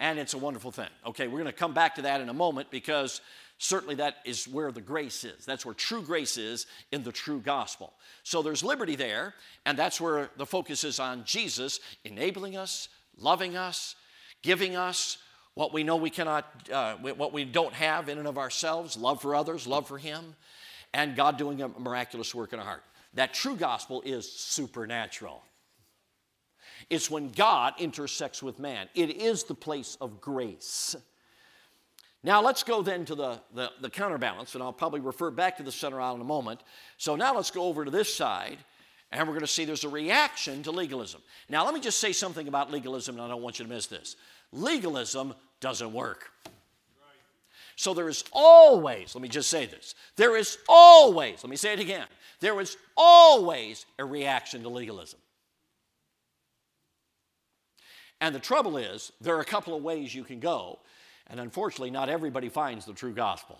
[0.00, 0.88] And it's a wonderful thing.
[1.06, 3.20] Okay, we're going to come back to that in a moment because
[3.60, 5.44] certainly that is where the grace is.
[5.44, 7.92] That's where true grace is in the true gospel.
[8.22, 9.34] So there's liberty there,
[9.66, 13.96] and that's where the focus is on Jesus enabling us, loving us,
[14.42, 15.18] giving us
[15.54, 19.20] what we know we cannot, uh, what we don't have in and of ourselves love
[19.20, 20.34] for others, love for Him,
[20.94, 22.84] and God doing a miraculous work in our heart.
[23.12, 25.42] That true gospel is supernatural.
[26.88, 28.88] It's when God intersects with man.
[28.94, 30.96] It is the place of grace.
[32.22, 35.62] Now let's go then to the, the, the, counterbalance, and I'll probably refer back to
[35.62, 36.60] the center aisle in a moment.
[36.98, 38.58] So now let's go over to this side,
[39.10, 41.22] and we're going to see there's a reaction to legalism.
[41.48, 43.86] Now let me just say something about legalism, and I don't want you to miss
[43.86, 44.16] this.
[44.52, 46.30] Legalism doesn't work.
[47.76, 51.72] So there is always, let me just say this, there is always, let me say
[51.72, 52.06] it again,
[52.40, 55.18] there is always a reaction to legalism.
[58.20, 60.78] And the trouble is, there are a couple of ways you can go,
[61.30, 63.58] and unfortunately, not everybody finds the true gospel.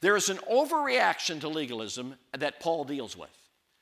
[0.00, 3.30] There is an overreaction to legalism that Paul deals with.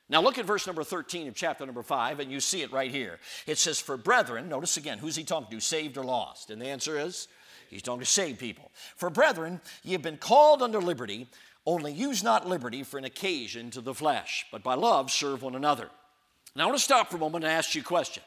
[0.07, 2.89] Now, look at verse number 13 of chapter number 5, and you see it right
[2.89, 3.19] here.
[3.45, 6.49] It says, For brethren, notice again, who's he talking to, saved or lost?
[6.49, 7.27] And the answer is,
[7.69, 8.71] he's talking to saved people.
[8.95, 11.27] For brethren, ye have been called under liberty,
[11.65, 15.55] only use not liberty for an occasion to the flesh, but by love serve one
[15.55, 15.89] another.
[16.55, 18.23] Now, I want to stop for a moment and ask you a question.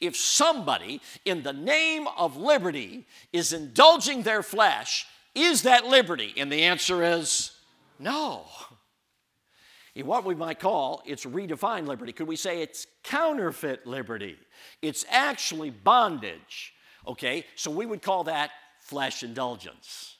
[0.00, 6.34] If somebody, in the name of liberty, is indulging their flesh, is that liberty?
[6.36, 7.50] And the answer is
[7.98, 8.46] no.
[9.94, 12.12] In what we might call, it's redefined liberty.
[12.12, 14.36] Could we say it's counterfeit liberty?
[14.82, 16.74] It's actually bondage.
[17.06, 20.13] Okay, so we would call that flesh indulgence.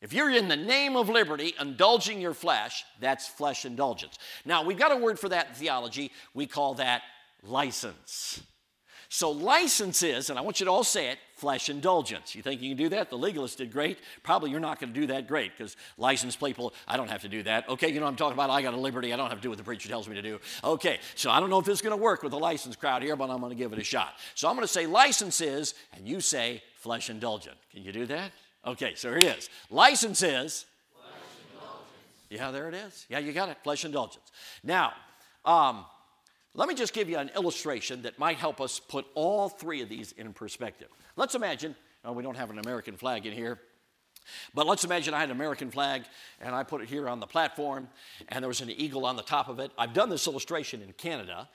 [0.00, 4.18] If you're in the name of liberty indulging your flesh, that's flesh indulgence.
[4.44, 6.10] Now, we've got a word for that in theology.
[6.32, 7.02] We call that
[7.42, 8.42] license.
[9.12, 12.34] So, license is, and I want you to all say it, flesh indulgence.
[12.36, 13.10] You think you can do that?
[13.10, 13.98] The legalists did great.
[14.22, 17.28] Probably you're not going to do that great because licensed people, I don't have to
[17.28, 17.68] do that.
[17.68, 18.50] Okay, you know what I'm talking about?
[18.50, 19.12] I got a liberty.
[19.12, 20.38] I don't have to do what the preacher tells me to do.
[20.62, 23.16] Okay, so I don't know if is going to work with the licensed crowd here,
[23.16, 24.14] but I'm going to give it a shot.
[24.36, 27.56] So, I'm going to say license is, and you say flesh indulgent.
[27.72, 28.30] Can you do that?
[28.66, 29.48] Okay, so here it is.
[29.70, 30.66] License is.
[32.28, 33.06] Yeah, there it is.
[33.08, 33.56] Yeah, you got it.
[33.64, 34.30] Flesh indulgence.
[34.62, 34.92] Now,
[35.44, 35.84] um,
[36.54, 39.88] let me just give you an illustration that might help us put all three of
[39.88, 40.88] these in perspective.
[41.16, 43.58] Let's imagine, oh, we don't have an American flag in here,
[44.54, 46.04] but let's imagine I had an American flag
[46.40, 47.88] and I put it here on the platform
[48.28, 49.72] and there was an eagle on the top of it.
[49.78, 51.48] I've done this illustration in Canada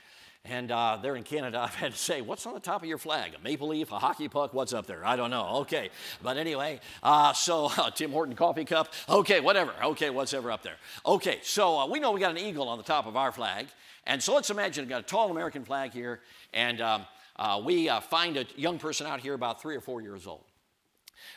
[0.48, 2.98] and uh, there in Canada, I've had to say, what's on the top of your
[2.98, 3.34] flag?
[3.36, 4.54] A maple leaf, a hockey puck?
[4.54, 5.06] What's up there?
[5.06, 5.48] I don't know.
[5.62, 5.90] Okay.
[6.22, 8.94] But anyway, uh, so uh, Tim Horton coffee cup.
[9.10, 9.74] Okay, whatever.
[9.84, 10.78] Okay, what's ever up there?
[11.06, 13.68] Okay, so uh, we know we got an eagle on the top of our flag.
[14.08, 16.22] And so let's imagine we've got a tall American flag here,
[16.54, 17.06] and um,
[17.38, 20.44] uh, we uh, find a young person out here about three or four years old.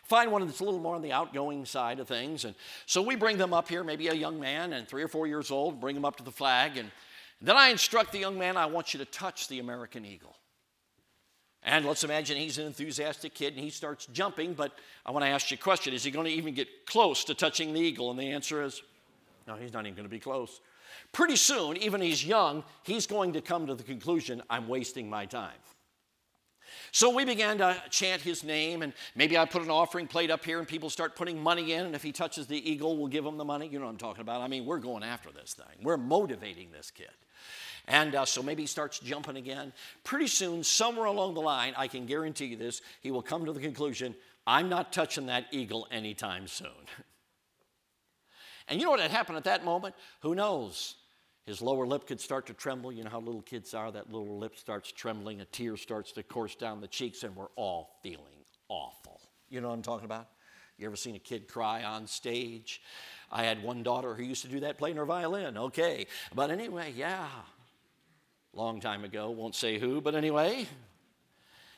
[0.05, 2.44] Find one that's a little more on the outgoing side of things.
[2.44, 2.55] And
[2.87, 5.51] so we bring them up here, maybe a young man and three or four years
[5.51, 6.90] old, bring them up to the flag, and
[7.40, 10.37] then I instruct the young man, I want you to touch the American eagle.
[11.62, 14.72] And let's imagine he's an enthusiastic kid and he starts jumping, but
[15.05, 17.35] I want to ask you a question Is he going to even get close to
[17.35, 18.11] touching the eagle?
[18.11, 18.83] And the answer is
[19.46, 20.61] no, he's not even going to be close.
[21.12, 25.24] Pretty soon, even he's young, he's going to come to the conclusion I'm wasting my
[25.24, 25.57] time.
[26.92, 30.44] So we began to chant his name, and maybe I put an offering plate up
[30.44, 33.24] here, and people start putting money in, and if he touches the eagle, we'll give
[33.24, 33.66] him the money.
[33.66, 34.42] You know what I'm talking about.
[34.42, 37.09] I mean, we're going after this thing, we're motivating this kid.
[37.88, 39.72] And uh, so maybe he starts jumping again.
[40.05, 43.53] Pretty soon, somewhere along the line, I can guarantee you this, he will come to
[43.53, 44.14] the conclusion
[44.46, 46.68] I'm not touching that eagle anytime soon.
[48.68, 49.94] and you know what had happened at that moment?
[50.20, 50.94] Who knows?
[51.44, 52.92] His lower lip could start to tremble.
[52.92, 56.22] You know how little kids are, that little lip starts trembling, a tear starts to
[56.22, 59.20] course down the cheeks, and we're all feeling awful.
[59.48, 60.29] You know what I'm talking about?
[60.77, 62.81] You ever seen a kid cry on stage?
[63.33, 65.59] I had one daughter who used to do that playing her violin.
[65.59, 66.07] Okay.
[66.35, 67.27] But anyway, yeah,
[68.59, 69.31] long time ago.
[69.31, 70.66] Won't say who, but anyway.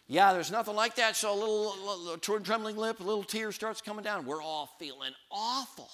[0.07, 1.15] Yeah, there's nothing like that.
[1.15, 1.75] So a little,
[2.19, 4.27] little trembling lip, a little tear starts coming down.
[4.27, 5.89] We're all feeling awful.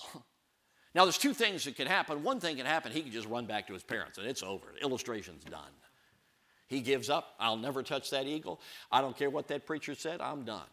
[0.95, 2.23] Now, there's two things that could happen.
[2.23, 4.69] One thing can happen, he could just run back to his parents and it's over.
[4.75, 5.69] The illustration's done.
[6.69, 7.35] He gives up.
[7.39, 8.63] I'll never touch that eagle.
[8.91, 10.65] I don't care what that preacher said, I'm done.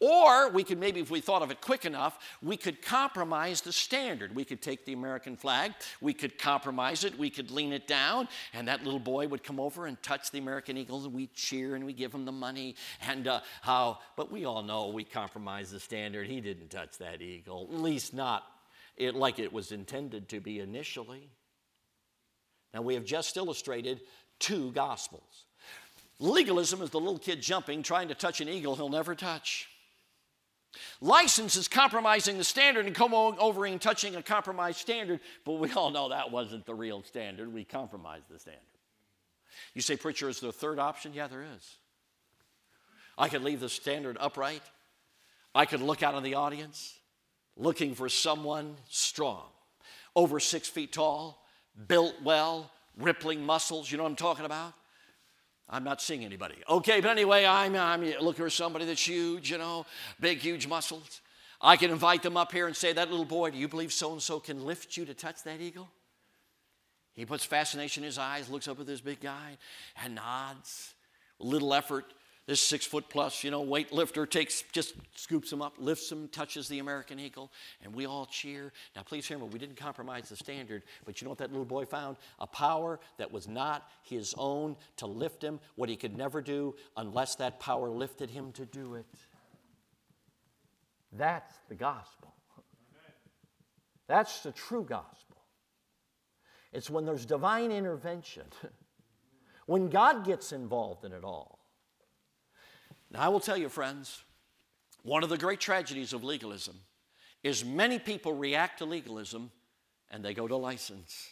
[0.00, 3.72] Or we could maybe, if we thought of it quick enough, we could compromise the
[3.72, 4.34] standard.
[4.34, 8.28] We could take the American flag, we could compromise it, we could lean it down,
[8.52, 11.74] and that little boy would come over and touch the American Eagles, and we cheer
[11.74, 12.76] and we give him the money.
[13.06, 16.26] And uh, how, but we all know we compromised the standard.
[16.26, 18.44] He didn't touch that eagle, at least not
[18.96, 21.30] it, like it was intended to be initially.
[22.72, 24.02] Now, we have just illustrated
[24.38, 25.45] two gospels.
[26.18, 29.68] Legalism is the little kid jumping, trying to touch an eagle he'll never touch.
[31.00, 35.70] License is compromising the standard and coming over and touching a compromised standard, but we
[35.72, 37.52] all know that wasn't the real standard.
[37.52, 38.62] We compromised the standard.
[39.74, 41.12] You say, Preacher, is there a third option?
[41.14, 41.76] Yeah, there is.
[43.18, 44.62] I could leave the standard upright.
[45.54, 46.98] I could look out in the audience
[47.56, 49.46] looking for someone strong,
[50.14, 51.42] over six feet tall,
[51.88, 53.90] built well, rippling muscles.
[53.90, 54.74] You know what I'm talking about?
[55.68, 56.56] I'm not seeing anybody.
[56.68, 59.84] Okay, but anyway, I'm, I'm looking for somebody that's huge, you know,
[60.20, 61.20] big, huge muscles.
[61.60, 64.12] I can invite them up here and say, That little boy, do you believe so
[64.12, 65.88] and so can lift you to touch that eagle?
[67.14, 69.56] He puts fascination in his eyes, looks up at this big guy,
[70.02, 70.94] and nods.
[71.38, 72.04] Little effort.
[72.46, 76.68] This six foot plus, you know, weightlifter takes, just scoops him up, lifts him, touches
[76.68, 77.50] the American eagle,
[77.82, 78.72] and we all cheer.
[78.94, 81.64] Now, please hear me, we didn't compromise the standard, but you know what that little
[81.64, 82.18] boy found?
[82.38, 86.76] A power that was not his own to lift him, what he could never do
[86.96, 89.06] unless that power lifted him to do it.
[91.12, 92.32] That's the gospel.
[94.06, 95.42] That's the true gospel.
[96.72, 98.44] It's when there's divine intervention,
[99.66, 101.55] when God gets involved in it all.
[103.10, 104.22] Now, I will tell you, friends,
[105.02, 106.76] one of the great tragedies of legalism
[107.42, 109.50] is many people react to legalism
[110.10, 111.28] and they go to license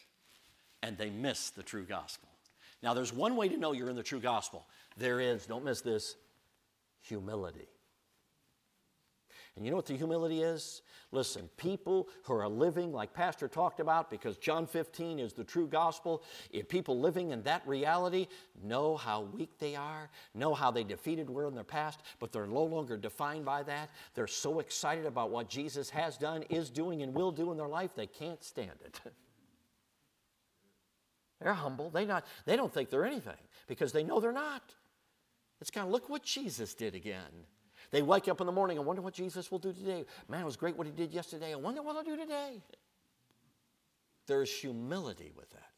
[0.83, 2.29] and they miss the true gospel.
[2.83, 4.67] Now, there's one way to know you're in the true gospel.
[4.97, 6.17] There is, don't miss this,
[7.01, 7.69] humility.
[9.57, 10.83] And you know what the humility is?
[11.13, 15.69] Listen, people who are living like Pastor talked about, because John 15 is the true
[15.69, 18.27] gospel, if people living in that reality
[18.65, 22.49] know how weak they are, know how they defeated were in their past, but they're
[22.49, 23.91] no longer defined by that.
[24.15, 27.69] They're so excited about what Jesus has done, is doing, and will do in their
[27.69, 29.01] life, they can't stand it.
[31.41, 31.91] they're humble.
[31.91, 33.35] They, not, they don't think they're anything
[33.69, 34.75] because they know they're not.
[35.61, 37.47] It's kind of look what Jesus did again.
[37.95, 40.05] They wake up in the morning and wonder what Jesus will do today.
[40.29, 41.53] Man, it was great what he did yesterday.
[41.53, 42.61] I wonder what he'll do today.
[44.27, 45.71] There's humility with that.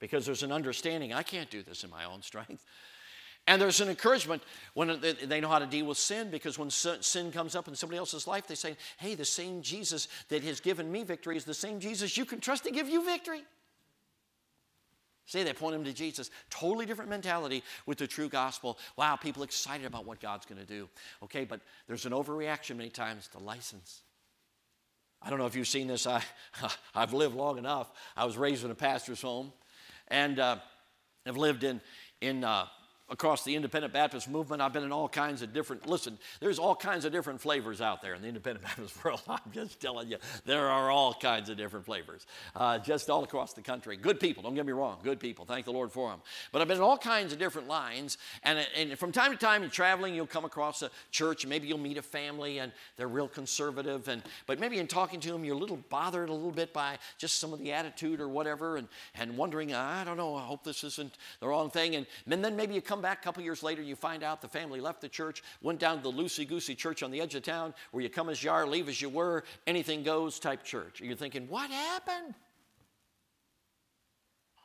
[0.00, 2.64] Because there's an understanding I can't do this in my own strength.
[3.46, 4.42] And there's an encouragement
[4.74, 7.98] when they know how to deal with sin because when sin comes up in somebody
[7.98, 11.54] else's life, they say, Hey, the same Jesus that has given me victory is the
[11.54, 13.44] same Jesus you can trust to give you victory.
[15.26, 16.30] See, they point them to Jesus.
[16.50, 18.78] Totally different mentality with the true gospel.
[18.96, 20.88] Wow, people excited about what God's going to do.
[21.22, 24.02] Okay, but there's an overreaction many times to license.
[25.22, 26.06] I don't know if you've seen this.
[26.06, 26.22] I,
[26.94, 27.90] I've lived long enough.
[28.16, 29.52] I was raised in a pastor's home,
[30.08, 30.56] and uh,
[31.26, 31.80] I've lived in,
[32.20, 32.66] in uh,
[33.12, 34.62] across the independent Baptist movement.
[34.62, 38.00] I've been in all kinds of different, listen, there's all kinds of different flavors out
[38.00, 39.20] there in the independent Baptist world.
[39.28, 43.52] I'm just telling you, there are all kinds of different flavors, uh, just all across
[43.52, 43.98] the country.
[43.98, 45.44] Good people, don't get me wrong, good people.
[45.44, 46.20] Thank the Lord for them.
[46.52, 49.60] But I've been in all kinds of different lines, and, and from time to time,
[49.60, 53.28] you're traveling, you'll come across a church, maybe you'll meet a family, and they're real
[53.28, 56.72] conservative, and but maybe in talking to them, you're a little bothered a little bit
[56.72, 60.42] by just some of the attitude or whatever, and, and wondering, I don't know, I
[60.42, 61.94] hope this isn't the wrong thing.
[61.96, 64.48] And, and then maybe you come back a couple years later, you find out the
[64.48, 67.42] family left the church, went down to the loosey goosey church on the edge of
[67.42, 71.00] town where you come as you are, leave as you were, anything goes type church.
[71.00, 72.34] You're thinking, what happened?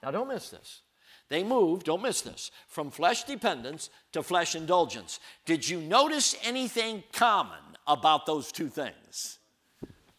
[0.01, 0.81] Now, don't miss this.
[1.29, 5.19] They moved, don't miss this, from flesh dependence to flesh indulgence.
[5.45, 9.39] Did you notice anything common about those two things?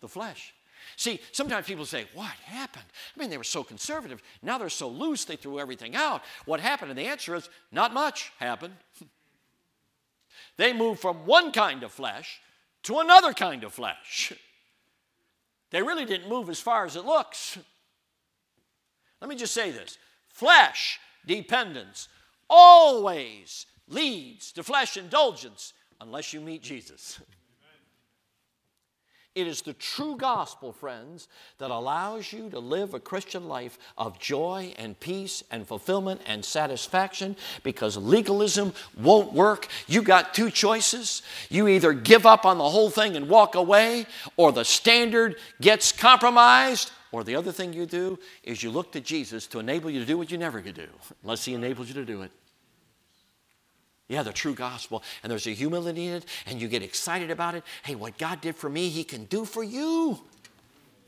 [0.00, 0.54] The flesh.
[0.98, 2.84] See, sometimes people say, What happened?
[3.16, 4.20] I mean, they were so conservative.
[4.42, 6.22] Now they're so loose, they threw everything out.
[6.44, 6.90] What happened?
[6.90, 8.74] And the answer is, Not much happened.
[10.56, 12.40] they moved from one kind of flesh
[12.82, 14.32] to another kind of flesh.
[15.70, 17.58] They really didn't move as far as it looks.
[19.20, 19.98] Let me just say this
[20.30, 22.08] flesh dependence
[22.48, 27.20] always leads to flesh indulgence unless you meet Jesus.
[29.38, 34.18] It is the true gospel, friends, that allows you to live a Christian life of
[34.18, 39.68] joy and peace and fulfillment and satisfaction because legalism won't work.
[39.86, 41.22] You got two choices.
[41.50, 45.92] You either give up on the whole thing and walk away, or the standard gets
[45.92, 50.00] compromised, or the other thing you do is you look to Jesus to enable you
[50.00, 50.88] to do what you never could do,
[51.22, 52.32] unless He enables you to do it.
[54.08, 55.02] Yeah, the true gospel.
[55.22, 57.62] And there's a humility in it, and you get excited about it.
[57.82, 60.18] Hey, what God did for me, He can do for you.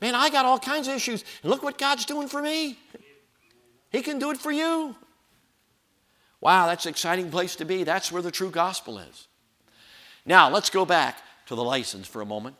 [0.01, 1.23] Man, I got all kinds of issues.
[1.41, 2.77] And look what God's doing for me.
[3.91, 4.95] He can do it for you.
[6.39, 7.83] Wow, that's an exciting place to be.
[7.83, 9.27] That's where the true gospel is.
[10.25, 12.55] Now, let's go back to the license for a moment.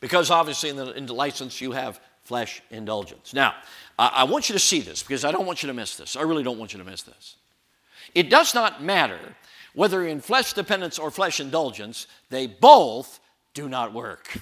[0.00, 3.34] Because obviously, in the, in the license, you have flesh indulgence.
[3.34, 3.54] Now,
[3.98, 6.16] I, I want you to see this because I don't want you to miss this.
[6.16, 7.36] I really don't want you to miss this.
[8.14, 9.36] It does not matter
[9.74, 13.20] whether in flesh dependence or flesh indulgence, they both
[13.54, 14.38] do not work.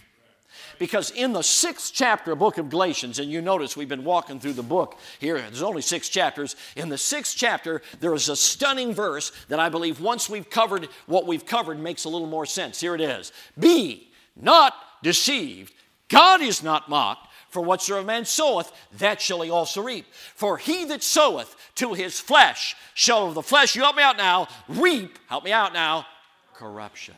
[0.79, 4.39] Because in the sixth chapter of book of Galatians, and you notice we've been walking
[4.39, 6.57] through the book here, there's only six chapters.
[6.77, 10.89] In the sixth chapter, there is a stunning verse that I believe once we've covered
[11.07, 12.81] what we've covered makes a little more sense.
[12.81, 15.75] Here it is Be not deceived,
[16.09, 17.28] God is not mocked.
[17.49, 20.07] For whatsoever man soweth, that shall he also reap.
[20.13, 24.19] For he that soweth to his flesh shall of the flesh, you help me out
[24.19, 26.07] now, reap, help me out now,
[26.55, 27.15] corruption.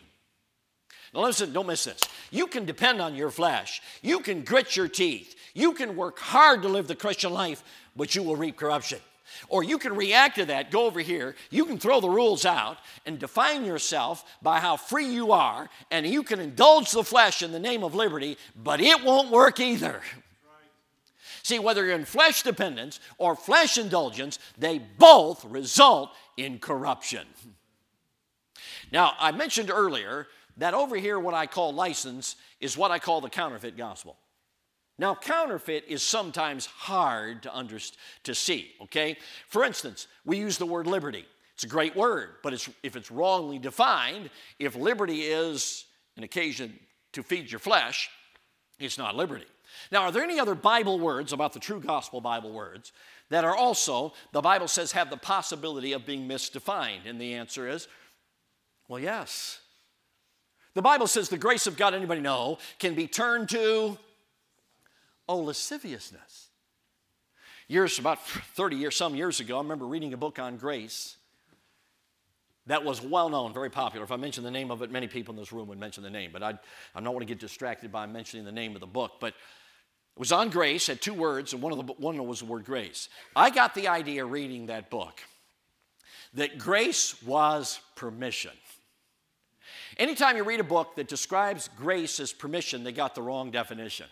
[1.13, 2.01] Now listen, don't miss this.
[2.31, 3.83] You can depend on your flesh.
[4.03, 5.35] You can grit your teeth.
[5.55, 7.65] You can work hard to live the Christian life,
[7.97, 9.01] but you will reap corruption.
[9.49, 12.79] Or you can react to that, go over here, you can throw the rules out
[13.07, 17.53] and define yourself by how free you are, and you can indulge the flesh in
[17.53, 20.01] the name of liberty, but it won't work either.
[21.43, 27.27] See, whether you're in flesh dependence or flesh indulgence, they both result in corruption.
[28.93, 30.27] Now, I mentioned earlier
[30.59, 34.17] that over here, what I call license is what I call the counterfeit gospel.
[35.01, 37.79] Now, counterfeit is sometimes hard to, under,
[38.25, 39.17] to see, okay?
[39.49, 41.25] For instance, we use the word liberty.
[41.55, 44.29] It's a great word, but it's, if it's wrongly defined,
[44.59, 45.87] if liberty is
[46.19, 46.79] an occasion
[47.15, 48.11] to feed your flesh,
[48.79, 49.47] it's not liberty.
[49.91, 52.93] Now, are there any other Bible words about the true gospel Bible words
[53.31, 57.07] that are also, the Bible says, have the possibility of being misdefined?
[57.09, 57.89] And the answer is,
[58.87, 59.61] well, yes.
[60.75, 63.97] The Bible says the grace of God, anybody know, can be turned to
[65.31, 66.49] Oh, lasciviousness.
[67.69, 71.17] Years, about 30 years, some years ago, I remember reading a book on grace
[72.67, 74.03] that was well known, very popular.
[74.03, 76.11] If I mention the name of it, many people in this room would mention the
[76.11, 76.59] name, but I,
[76.97, 79.21] I don't want to get distracted by mentioning the name of the book.
[79.21, 82.47] But it was on grace, had two words, and one of the one was the
[82.47, 83.09] word grace.
[83.37, 85.21] I got the idea reading that book
[86.35, 88.51] that grace was permission.
[89.97, 94.07] Anytime you read a book that describes grace as permission, they got the wrong definition.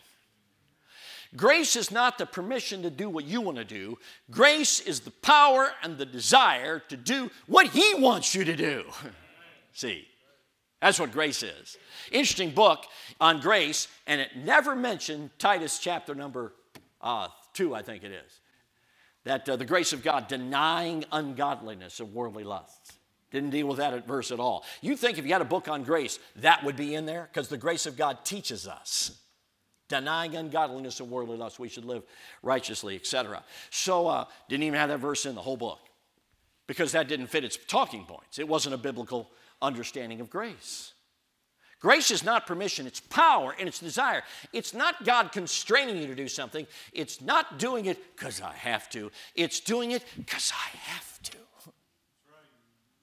[1.37, 3.99] Grace is not the permission to do what you want to do.
[4.31, 8.85] Grace is the power and the desire to do what He wants you to do.
[9.72, 10.07] See,
[10.81, 11.76] that's what grace is.
[12.11, 12.85] Interesting book
[13.20, 16.55] on grace, and it never mentioned Titus chapter number
[17.01, 18.41] uh, two, I think it is.
[19.24, 22.93] That uh, the grace of God denying ungodliness and worldly lusts.
[23.31, 24.64] Didn't deal with that verse at all.
[24.81, 27.29] You think if you had a book on grace, that would be in there?
[27.31, 29.18] Because the grace of God teaches us
[29.89, 32.03] denying ungodliness and worldly lust, we should live
[32.43, 33.43] righteously, etc.
[33.70, 35.80] So, uh, didn't even have that verse in the whole book
[36.66, 38.39] because that didn't fit its talking points.
[38.39, 39.30] It wasn't a biblical
[39.61, 40.93] understanding of grace.
[41.80, 44.22] Grace is not permission, it's power and it's desire.
[44.53, 46.66] It's not God constraining you to do something.
[46.93, 49.12] It's not doing it because I have to.
[49.36, 51.39] It's doing it because I have to.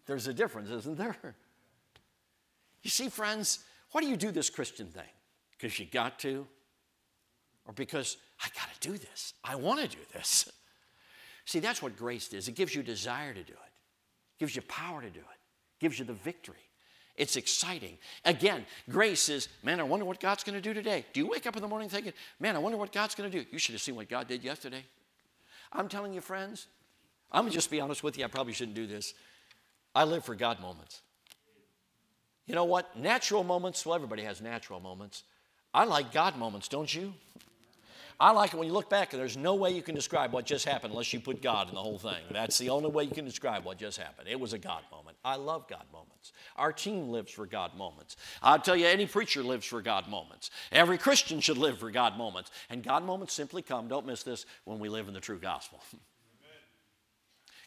[0.05, 1.35] There's a difference, isn't there?
[2.83, 3.59] You see, friends,
[3.91, 5.09] why do you do this Christian thing?
[5.51, 6.45] Because you got to?
[7.65, 9.33] Or because I got to do this.
[9.43, 10.51] I want to do this.
[11.45, 12.47] See, that's what grace is.
[12.47, 13.73] It gives you desire to do it,
[14.39, 15.39] gives you power to do it,
[15.79, 16.55] gives you the victory.
[17.15, 17.97] It's exciting.
[18.25, 21.05] Again, grace is, man, I wonder what God's going to do today.
[21.13, 23.39] Do you wake up in the morning thinking, man, I wonder what God's going to
[23.39, 23.45] do?
[23.51, 24.83] You should have seen what God did yesterday.
[25.71, 26.67] I'm telling you, friends,
[27.31, 28.25] I'm going to just be honest with you.
[28.25, 29.13] I probably shouldn't do this.
[29.93, 31.01] I live for God moments.
[32.47, 32.97] You know what?
[32.97, 35.23] Natural moments, well, everybody has natural moments.
[35.73, 37.13] I like God moments, don't you?
[38.19, 40.45] I like it when you look back and there's no way you can describe what
[40.45, 42.23] just happened unless you put God in the whole thing.
[42.31, 44.29] That's the only way you can describe what just happened.
[44.29, 45.17] It was a God moment.
[45.25, 46.31] I love God moments.
[46.55, 48.15] Our team lives for God moments.
[48.41, 50.49] I'll tell you, any preacher lives for God moments.
[50.71, 52.51] Every Christian should live for God moments.
[52.69, 55.81] And God moments simply come, don't miss this, when we live in the true gospel.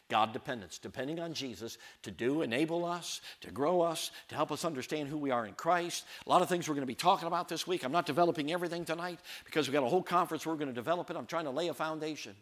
[0.09, 4.65] God dependence, depending on Jesus to do, enable us, to grow us, to help us
[4.65, 6.05] understand who we are in Christ.
[6.25, 7.83] A lot of things we're going to be talking about this week.
[7.83, 11.11] I'm not developing everything tonight because we've got a whole conference we're going to develop
[11.11, 11.15] it.
[11.15, 12.35] I'm trying to lay a foundation.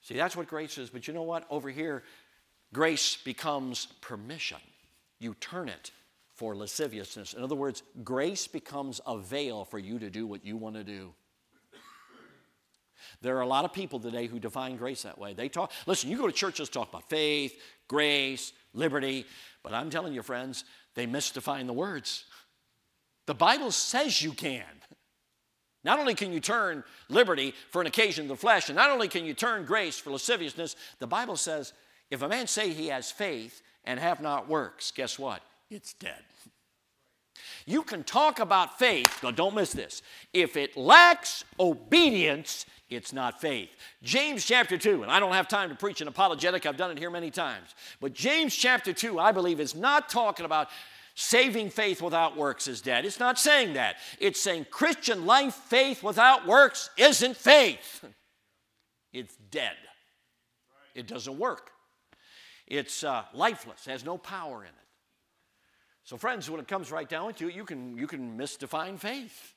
[0.00, 0.88] See, that's what grace is.
[0.88, 1.46] But you know what?
[1.50, 2.02] Over here,
[2.72, 4.58] grace becomes permission.
[5.18, 5.90] You turn it
[6.34, 7.34] for lasciviousness.
[7.34, 10.84] In other words, grace becomes a veil for you to do what you want to
[10.84, 11.12] do.
[13.26, 15.34] There are a lot of people today who define grace that way.
[15.34, 19.26] They talk, listen, you go to churches talk about faith, grace, liberty,
[19.64, 20.62] but I'm telling you, friends,
[20.94, 22.26] they misdefine the words.
[23.26, 24.62] The Bible says you can.
[25.82, 29.08] Not only can you turn liberty for an occasion of the flesh, and not only
[29.08, 31.72] can you turn grace for lasciviousness, the Bible says
[32.12, 35.42] if a man say he has faith and have not works, guess what?
[35.68, 36.22] It's dead.
[37.66, 40.00] You can talk about faith, but don't miss this.
[40.32, 43.70] If it lacks obedience, it's not faith.
[44.04, 46.98] James chapter 2, and I don't have time to preach an apologetic, I've done it
[46.98, 47.74] here many times.
[48.00, 50.68] But James chapter 2, I believe, is not talking about
[51.16, 53.04] saving faith without works is dead.
[53.04, 53.96] It's not saying that.
[54.20, 58.04] It's saying Christian life, faith without works isn't faith.
[59.12, 59.76] It's dead.
[60.94, 61.70] It doesn't work.
[62.66, 64.85] It's uh, lifeless, has no power in it.
[66.06, 69.54] So, friends, when it comes right down to it, you can, you can misdefine faith.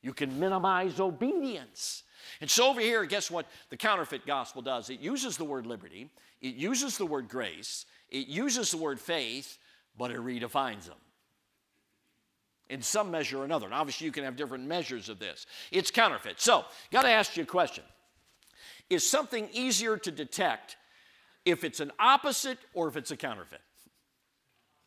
[0.00, 2.04] You can minimize obedience.
[2.40, 4.90] And so over here, guess what the counterfeit gospel does?
[4.90, 6.08] It uses the word liberty,
[6.40, 9.58] it uses the word grace, it uses the word faith,
[9.98, 10.98] but it redefines them
[12.68, 13.66] in some measure or another.
[13.66, 15.46] And obviously, you can have different measures of this.
[15.72, 16.40] It's counterfeit.
[16.40, 17.82] So, got to ask you a question
[18.88, 20.76] Is something easier to detect
[21.44, 23.62] if it's an opposite or if it's a counterfeit?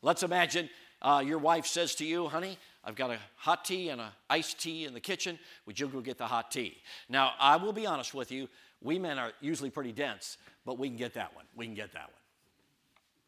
[0.02, 0.70] Let's imagine
[1.02, 4.60] uh, your wife says to you, honey, I've got a hot tea and an iced
[4.60, 5.38] tea in the kitchen.
[5.66, 6.78] Would you go get the hot tea?
[7.10, 8.48] Now, I will be honest with you,
[8.82, 11.46] we men are usually pretty dense, but we can get that one.
[11.56, 12.22] We can get that one.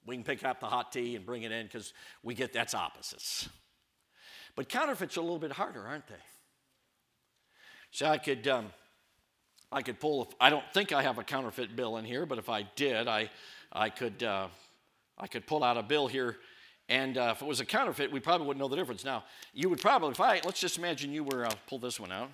[0.05, 1.93] We can pick up the hot tea and bring it in because
[2.23, 3.47] we get that's opposites.
[4.55, 6.15] But counterfeits are a little bit harder, aren't they?
[7.91, 8.71] So I could, um,
[9.71, 10.31] I could pull.
[10.39, 13.29] I don't think I have a counterfeit bill in here, but if I did, I,
[13.71, 14.47] I could, uh,
[15.17, 16.37] I could pull out a bill here.
[16.89, 19.05] And uh, if it was a counterfeit, we probably wouldn't know the difference.
[19.05, 19.23] Now,
[19.53, 22.29] you would probably, if I, let's just imagine you were, uh, pull this one out.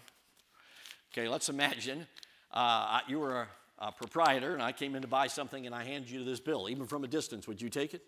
[1.14, 2.08] Okay, let's imagine
[2.52, 3.48] uh, you were a,
[3.80, 6.68] a proprietor and I came in to buy something and I handed you this bill.
[6.70, 8.02] Even from a distance, would you take it?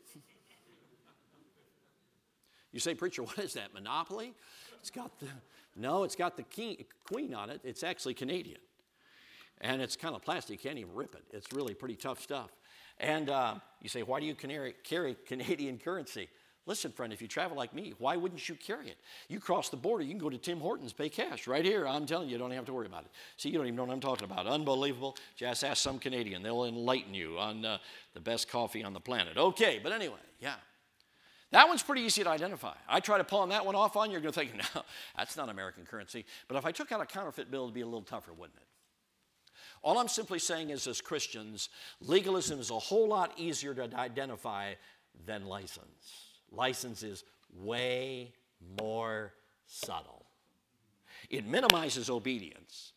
[2.72, 3.74] You say, Preacher, what is that?
[3.74, 4.34] Monopoly?
[4.80, 5.28] It's got the,
[5.76, 7.62] no, it's got the key, queen on it.
[7.64, 8.60] It's actually Canadian.
[9.62, 10.64] And it's kind of plastic.
[10.64, 11.24] You can't even rip it.
[11.32, 12.50] It's really pretty tough stuff.
[13.00, 16.30] And uh, you say, Why do you carry, carry Canadian currency?
[16.68, 18.98] Listen, friend, if you travel like me, why wouldn't you carry it?
[19.28, 21.88] You cross the border, you can go to Tim Hortons, pay cash right here.
[21.88, 23.12] I'm telling you, you don't have to worry about it.
[23.38, 24.46] See, you don't even know what I'm talking about.
[24.46, 25.18] Unbelievable.
[25.36, 27.80] Just ask some Canadian, they'll enlighten you on uh,
[28.14, 29.38] the best coffee on the planet.
[29.38, 30.54] Okay, but anyway, yeah.
[31.52, 32.76] That one's pretty easy to identify.
[32.88, 34.84] I try to pull that one off on you, you're going to think, no,
[35.18, 36.26] that's not American currency.
[36.48, 38.68] But if I took out a counterfeit bill, it'd be a little tougher, wouldn't it?
[39.84, 41.70] All I'm simply saying is, as Christians,
[42.00, 44.74] legalism is a whole lot easier to identify
[45.26, 46.30] than license.
[46.52, 47.24] License is
[47.54, 48.34] way
[48.80, 49.34] more
[49.66, 50.26] subtle.
[51.30, 52.94] It minimizes obedience.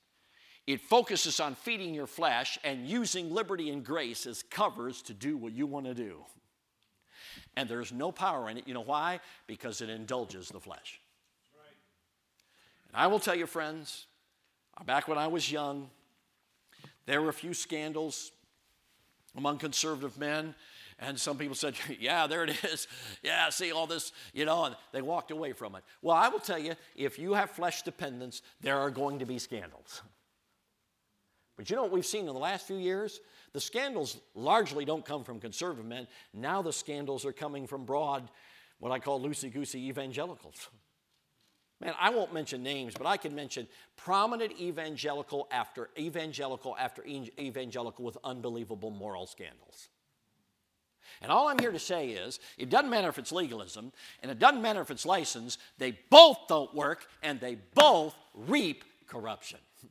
[0.66, 5.36] It focuses on feeding your flesh and using liberty and grace as covers to do
[5.36, 6.24] what you want to do
[7.56, 8.66] and there's no power in it.
[8.66, 9.20] You know why?
[9.46, 11.00] Because it indulges the flesh.
[12.88, 14.06] And I will tell you, friends,
[14.84, 15.90] back when I was young,
[17.06, 18.32] there were a few scandals
[19.36, 20.54] among conservative men.
[20.98, 22.86] And some people said, Yeah, there it is.
[23.22, 25.82] Yeah, see all this, you know, and they walked away from it.
[26.02, 29.38] Well, I will tell you, if you have flesh dependence, there are going to be
[29.38, 30.02] scandals.
[31.56, 33.20] But you know what we've seen in the last few years?
[33.52, 36.08] The scandals largely don't come from conservative men.
[36.32, 38.28] Now the scandals are coming from broad,
[38.80, 40.68] what I call loosey goosey evangelicals.
[41.80, 43.66] Man, I won't mention names, but I can mention
[43.96, 49.88] prominent evangelical after evangelical after evangelical with unbelievable moral scandals.
[51.20, 54.38] And all I'm here to say is it doesn't matter if it's legalism and it
[54.38, 59.58] doesn't matter if it's license, they both don't work and they both reap corruption.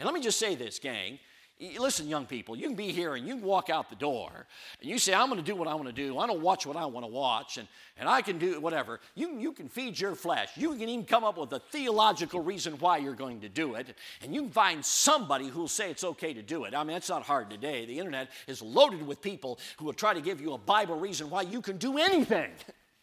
[0.00, 1.20] And let me just say this, gang.
[1.60, 4.46] Listen, young people, you can be here and you can walk out the door
[4.80, 6.18] and you say, I'm going to do what I want to do.
[6.18, 8.98] I don't watch what I want to watch and, and I can do whatever.
[9.14, 10.48] You, you can feed your flesh.
[10.56, 13.96] You can even come up with a theological reason why you're going to do it.
[14.20, 16.74] And you can find somebody who will say it's okay to do it.
[16.74, 17.86] I mean, it's not hard today.
[17.86, 21.30] The internet is loaded with people who will try to give you a Bible reason
[21.30, 22.50] why you can do anything.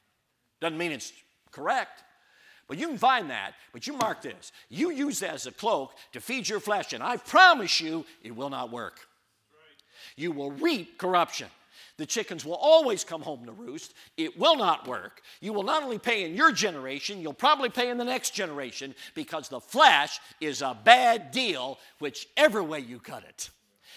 [0.59, 1.13] Doesn't mean it's
[1.51, 2.03] correct.
[2.71, 4.53] But you can find that, but you mark this.
[4.69, 8.33] You use that as a cloak to feed your flesh, and I promise you it
[8.33, 9.09] will not work.
[10.15, 11.49] You will reap corruption.
[11.97, 13.93] The chickens will always come home to roost.
[14.15, 15.21] It will not work.
[15.41, 18.95] You will not only pay in your generation, you'll probably pay in the next generation
[19.15, 23.49] because the flesh is a bad deal, whichever way you cut it.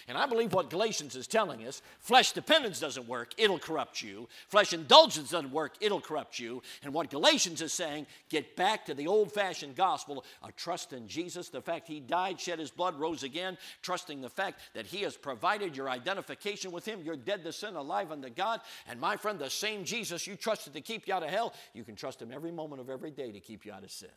[0.06, 4.28] And I believe what Galatians is telling us flesh dependence doesn't work, it'll corrupt you.
[4.48, 6.62] Flesh indulgence doesn't work, it'll corrupt you.
[6.82, 11.08] And what Galatians is saying, get back to the old fashioned gospel of trust in
[11.08, 15.02] Jesus, the fact he died, shed his blood, rose again, trusting the fact that he
[15.02, 17.00] has provided your identification with him.
[17.02, 18.60] You're dead to sin, alive unto God.
[18.88, 21.84] And my friend, the same Jesus you trusted to keep you out of hell, you
[21.84, 24.08] can trust him every moment of every day to keep you out of sin.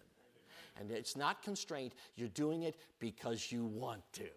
[0.80, 4.28] And it's not constraint, you're doing it because you want to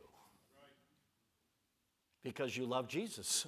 [2.22, 3.46] because you love Jesus.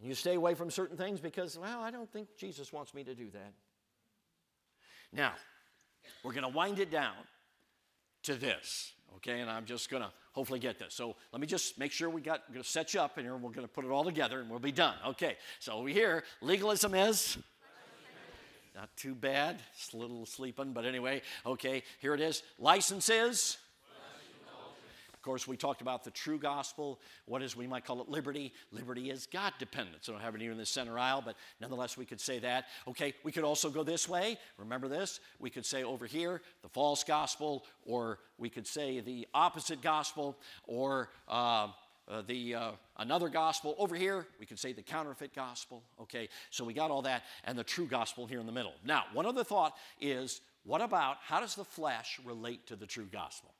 [0.00, 3.14] You stay away from certain things because, well, I don't think Jesus wants me to
[3.14, 3.52] do that.
[5.12, 5.32] Now,
[6.22, 7.14] we're going to wind it down
[8.24, 9.40] to this, okay?
[9.40, 10.94] And I'm just going to hopefully get this.
[10.94, 13.50] So let me just make sure we got going to set you up, and we're
[13.50, 14.94] going to put it all together, and we'll be done.
[15.08, 15.36] Okay.
[15.58, 17.38] So over here, legalism is.
[18.76, 19.60] Not too bad.
[19.74, 22.44] It's a little sleeping, but anyway, okay, here it is.
[22.60, 23.58] License is
[25.28, 26.98] course, we talked about the true gospel.
[27.26, 28.54] What is, we might call it liberty.
[28.72, 30.08] Liberty is God dependence.
[30.08, 32.64] I don't have it here in the center aisle, but nonetheless, we could say that.
[32.88, 34.38] Okay, we could also go this way.
[34.56, 35.20] Remember this?
[35.38, 40.38] We could say over here, the false gospel, or we could say the opposite gospel,
[40.66, 41.68] or uh,
[42.08, 46.64] uh, the uh, another gospel over here we could say the counterfeit gospel okay so
[46.64, 49.44] we got all that and the true gospel here in the middle now one other
[49.44, 53.52] thought is what about how does the flesh relate to the true gospel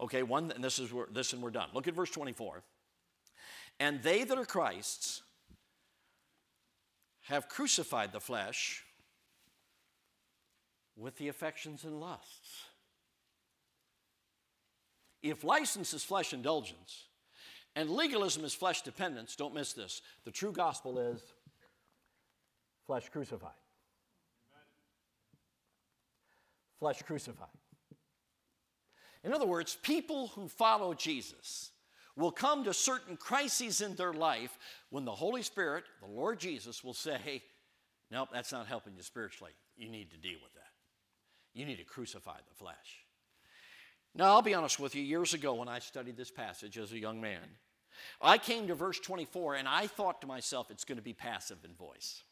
[0.00, 1.68] Okay, one, and this is where, this and we're done.
[1.74, 2.62] Look at verse 24.
[3.78, 5.22] And they that are Christ's
[7.22, 8.84] have crucified the flesh
[10.96, 12.64] with the affections and lusts.
[15.22, 17.04] If license is flesh indulgence
[17.76, 20.02] and legalism is flesh dependence, don't miss this.
[20.24, 21.22] The true gospel is
[22.86, 23.50] flesh crucified.
[26.78, 27.48] Flesh crucified.
[29.24, 31.70] In other words, people who follow Jesus
[32.16, 34.58] will come to certain crises in their life
[34.90, 37.42] when the Holy Spirit, the Lord Jesus, will say,
[38.10, 39.52] Nope, that's not helping you spiritually.
[39.76, 40.60] You need to deal with that.
[41.54, 43.06] You need to crucify the flesh.
[44.14, 46.98] Now, I'll be honest with you, years ago when I studied this passage as a
[46.98, 47.40] young man,
[48.20, 51.58] I came to verse 24 and I thought to myself, it's going to be passive
[51.64, 52.22] in voice.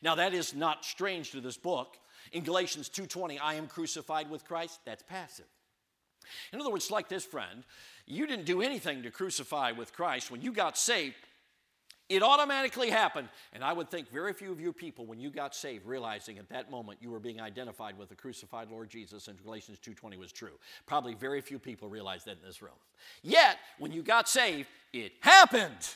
[0.00, 1.98] Now, that is not strange to this book.
[2.32, 5.46] In Galatians 2:20, I am crucified with Christ, that's passive.
[6.52, 7.64] In other words, like this friend,
[8.06, 10.30] you didn't do anything to crucify with Christ.
[10.30, 11.16] When you got saved,
[12.08, 13.28] it automatically happened.
[13.52, 16.48] And I would think very few of you people, when you got saved, realizing at
[16.48, 20.32] that moment you were being identified with the crucified Lord Jesus and Galatians 2.20 was
[20.32, 20.58] true.
[20.86, 22.72] Probably very few people realized that in this room.
[23.22, 25.94] Yet, when you got saved, it happened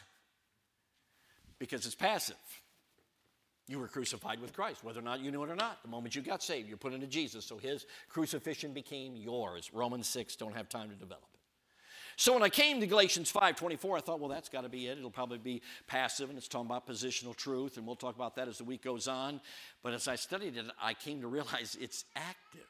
[1.59, 2.37] because it's passive.
[3.67, 5.83] You were crucified with Christ, whether or not you knew it or not.
[5.83, 9.71] The moment you got saved, you're put into Jesus, so his crucifixion became yours.
[9.73, 11.41] Romans 6, don't have time to develop it.
[12.17, 14.99] So when I came to Galatians 5:24, I thought, well, that's got to be it.
[14.99, 18.47] It'll probably be passive, and it's talking about positional truth, and we'll talk about that
[18.47, 19.41] as the week goes on.
[19.83, 22.69] But as I studied it, I came to realize it's active.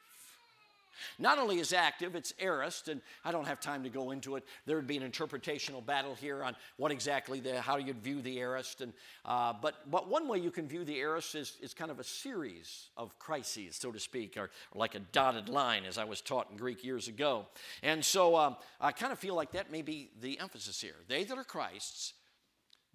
[1.19, 4.43] Not only is active, it's aorist, and I don't have time to go into it.
[4.65, 8.39] There would be an interpretational battle here on what exactly the how you'd view the
[8.39, 8.93] aorist, and
[9.25, 12.03] uh, but but one way you can view the aorist is is kind of a
[12.03, 16.21] series of crises, so to speak, or, or like a dotted line, as I was
[16.21, 17.45] taught in Greek years ago.
[17.83, 20.95] And so um, I kind of feel like that may be the emphasis here.
[21.07, 22.13] They that are Christ's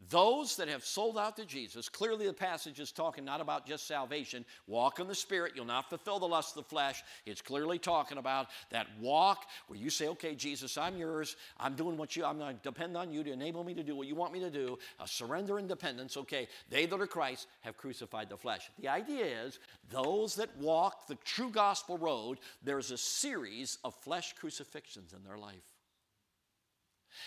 [0.09, 3.87] those that have sold out to Jesus, clearly the passage is talking not about just
[3.87, 4.47] salvation.
[4.67, 7.03] Walk in the Spirit, you'll not fulfill the lust of the flesh.
[7.27, 11.37] It's clearly talking about that walk where you say, okay, Jesus, I'm yours.
[11.59, 13.95] I'm doing what you, I'm going to depend on you to enable me to do
[13.95, 14.79] what you want me to do.
[15.01, 16.17] A surrender and dependence.
[16.17, 18.71] Okay, they that are Christ have crucified the flesh.
[18.79, 19.59] The idea is
[19.91, 25.37] those that walk the true gospel road, there's a series of flesh crucifixions in their
[25.37, 25.80] life.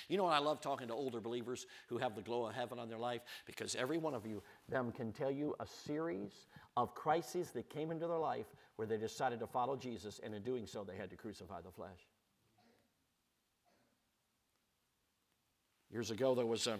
[0.07, 0.25] You know?
[0.25, 3.21] I love talking to older believers who have the glow of heaven on their life
[3.45, 7.91] because every one of you, them can tell you a series of crises that came
[7.91, 11.09] into their life where they decided to follow Jesus, and in doing so, they had
[11.11, 12.07] to crucify the flesh.
[15.91, 16.79] Years ago, there was a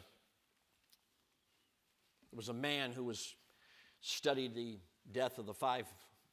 [2.32, 3.36] there was a man who was
[4.02, 4.80] studied the
[5.12, 5.86] death of the five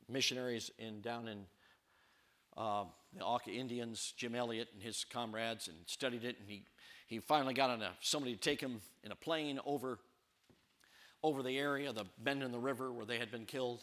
[0.09, 1.45] missionaries in down in
[2.57, 2.85] uh,
[3.17, 6.37] the Auca Indians, Jim Elliot and his comrades, and studied it.
[6.39, 6.65] And he,
[7.07, 9.99] he finally got on a, somebody to take him in a plane over,
[11.23, 13.83] over the area, the bend in the river where they had been killed.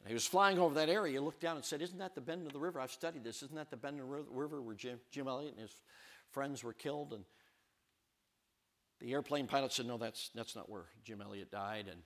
[0.00, 1.12] And he was flying over that area.
[1.12, 2.80] He looked down and said, Isn't that the bend of the river?
[2.80, 3.42] I've studied this.
[3.42, 5.76] Isn't that the bend of the river where Jim, Jim Elliot and his
[6.32, 7.12] friends were killed?
[7.12, 7.24] And
[9.00, 11.86] the airplane pilot said, No, that's, that's not where Jim Elliot died.
[11.88, 12.00] And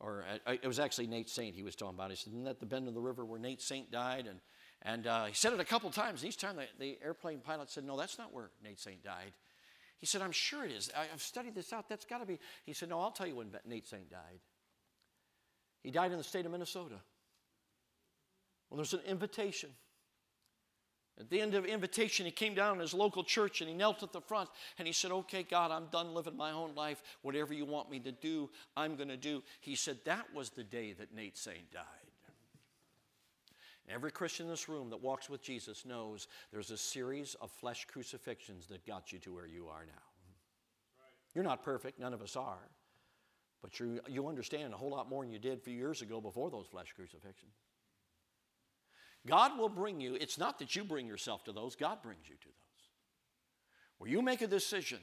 [0.00, 2.10] or uh, it was actually Nate Saint he was talking about.
[2.10, 4.26] He said, Isn't that the bend of the river where Nate Saint died?
[4.26, 4.40] And,
[4.82, 6.24] and uh, he said it a couple times.
[6.24, 9.32] Each time the, the, airplane pilot said, No, that's not where Nate Saint died.
[9.98, 10.90] He said, I'm sure it is.
[10.96, 11.88] I, have studied this out.
[11.88, 12.38] That's got to be.
[12.64, 14.40] He said, No, I'll tell you when Nate Saint died.
[15.82, 16.96] He died in the state of Minnesota.
[18.68, 19.70] Well, there's an invitation
[21.18, 24.02] at the end of invitation, he came down in his local church and he knelt
[24.02, 27.02] at the front and he said, Okay, God, I'm done living my own life.
[27.22, 29.42] Whatever you want me to do, I'm going to do.
[29.60, 31.84] He said, That was the day that Nate Saint died.
[33.88, 37.86] Every Christian in this room that walks with Jesus knows there's a series of flesh
[37.86, 40.02] crucifixions that got you to where you are now.
[41.34, 42.68] You're not perfect, none of us are.
[43.62, 46.20] But you, you understand a whole lot more than you did a few years ago
[46.20, 47.54] before those flesh crucifixions.
[49.26, 52.36] God will bring you, it's not that you bring yourself to those, God brings you
[52.36, 52.54] to those.
[53.98, 54.98] Where you make a decision,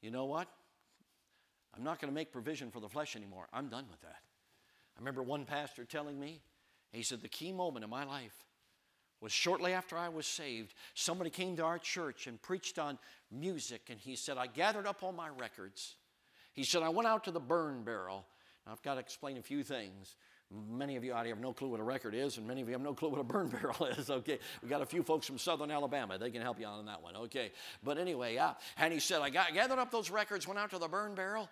[0.00, 0.48] you know what?
[1.76, 3.46] I'm not going to make provision for the flesh anymore.
[3.52, 4.20] I'm done with that.
[4.96, 6.40] I remember one pastor telling me,
[6.92, 8.34] he said, the key moment in my life
[9.20, 10.74] was shortly after I was saved.
[10.94, 12.98] Somebody came to our church and preached on
[13.30, 15.96] music, and he said, I gathered up all my records.
[16.52, 18.26] He said, I went out to the burn barrel.
[18.66, 20.16] Now, I've got to explain a few things.
[20.50, 22.68] Many of you out here have no clue what a record is, and many of
[22.68, 24.08] you have no clue what a burn barrel is.
[24.08, 26.16] Okay, we got a few folks from southern Alabama.
[26.16, 27.16] They can help you out on that one.
[27.16, 27.52] Okay,
[27.84, 28.54] but anyway, yeah.
[28.78, 31.50] And he said, I got, gathered up those records, went out to the burn barrel,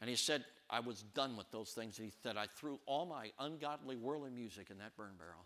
[0.00, 1.96] and he said, I was done with those things.
[1.96, 5.44] He said, I threw all my ungodly, worldly music in that burn barrel.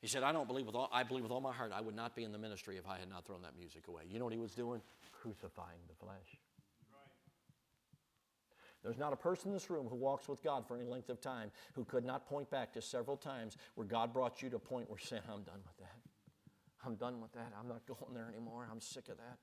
[0.00, 1.96] He said, I don't believe with all, I believe with all my heart I would
[1.96, 4.02] not be in the ministry if I had not thrown that music away.
[4.08, 4.80] You know what he was doing?
[5.12, 6.38] Crucifying the flesh.
[8.86, 11.20] There's not a person in this room who walks with God for any length of
[11.20, 14.60] time who could not point back to several times where God brought you to a
[14.60, 15.96] point where you're saying, I'm done with that.
[16.84, 17.52] I'm done with that.
[17.58, 18.68] I'm not going there anymore.
[18.70, 19.38] I'm sick of that.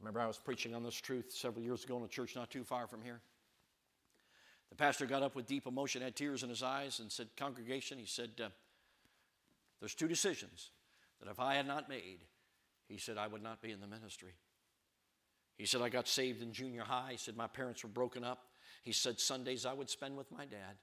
[0.00, 2.62] Remember, I was preaching on this truth several years ago in a church not too
[2.62, 3.22] far from here.
[4.68, 7.96] The pastor got up with deep emotion, had tears in his eyes, and said, Congregation,
[7.96, 8.48] he said, uh,
[9.80, 10.72] There's two decisions
[11.20, 12.18] that if I had not made,
[12.86, 14.34] he said, I would not be in the ministry.
[15.56, 17.10] He said, I got saved in junior high.
[17.12, 18.46] He said, my parents were broken up.
[18.82, 20.76] He said, Sundays I would spend with my dad.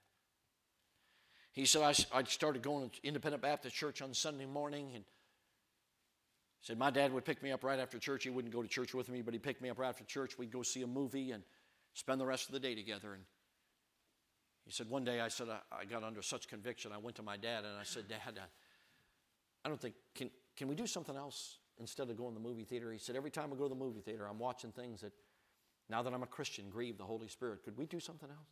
[1.52, 4.92] He said, I, I started going to Independent Baptist Church on Sunday morning.
[4.96, 8.24] And he said, my dad would pick me up right after church.
[8.24, 10.38] He wouldn't go to church with me, but he'd pick me up right after church.
[10.38, 11.44] We'd go see a movie and
[11.94, 13.14] spend the rest of the day together.
[13.14, 13.24] And
[14.66, 16.92] he said, one day I said, I, I got under such conviction.
[16.94, 20.68] I went to my dad and I said, Dad, I, I don't think, can, can
[20.68, 21.58] we do something else?
[21.80, 22.92] Instead of going to the movie theater.
[22.92, 25.14] He said, Every time I go to the movie theater, I'm watching things that,
[25.90, 27.64] now that I'm a Christian, grieve the Holy Spirit.
[27.64, 28.50] Could we do something else?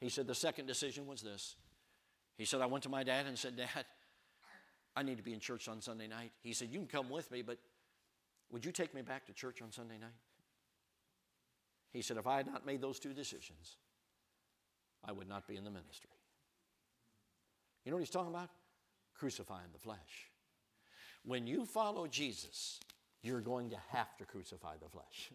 [0.00, 1.56] He said, The second decision was this.
[2.36, 3.84] He said, I went to my dad and said, Dad,
[4.96, 6.32] I need to be in church on Sunday night.
[6.42, 7.58] He said, You can come with me, but
[8.50, 10.10] would you take me back to church on Sunday night?
[11.92, 13.76] He said, If I had not made those two decisions,
[15.04, 16.10] I would not be in the ministry.
[17.84, 18.50] You know what he's talking about?
[19.14, 20.30] Crucifying the flesh.
[21.24, 22.80] When you follow Jesus,
[23.22, 25.30] you're going to have to crucify the flesh.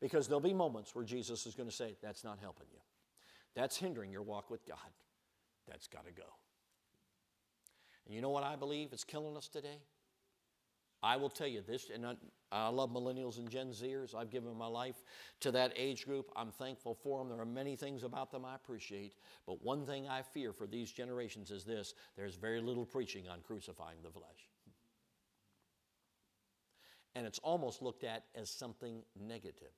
[0.00, 2.78] Because there'll be moments where Jesus is going to say, That's not helping you.
[3.54, 4.78] That's hindering your walk with God.
[5.66, 6.22] That's got to go.
[8.06, 9.80] And you know what I believe is killing us today?
[11.02, 12.14] I will tell you this, and I,
[12.50, 14.16] I, love millennials and Gen Zers.
[14.16, 14.96] I've given my life
[15.40, 16.28] to that age group.
[16.34, 17.28] I'm thankful for them.
[17.28, 19.14] There are many things about them I appreciate.
[19.46, 23.40] But one thing I fear for these generations is this there's very little preaching on
[23.42, 24.48] crucifying the flesh
[27.14, 29.72] and it's almost looked at as something negative.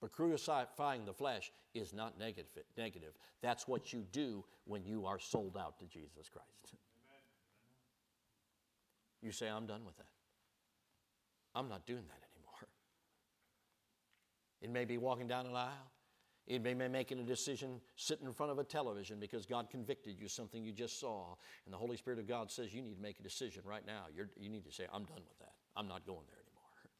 [0.00, 2.64] But crucifying the flesh is not negative.
[2.76, 3.12] negative.
[3.40, 6.74] That's what you do when you are sold out to Jesus Christ.
[6.74, 7.22] Amen.
[9.22, 10.06] You say, I'm done with that.
[11.54, 12.68] I'm not doing that anymore.
[14.60, 15.92] It may be walking down an aisle.
[16.46, 20.18] It may be making a decision sitting in front of a television because God convicted
[20.18, 21.34] you something you just saw.
[21.64, 24.06] And the Holy Spirit of God says you need to make a decision right now.
[24.14, 25.52] You're, you need to say, I'm done with that.
[25.76, 26.90] I'm not going there anymore.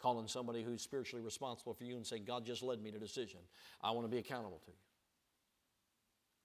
[0.00, 3.00] Calling somebody who's spiritually responsible for you and saying, God just led me to a
[3.00, 3.38] decision.
[3.82, 4.76] I want to be accountable to you.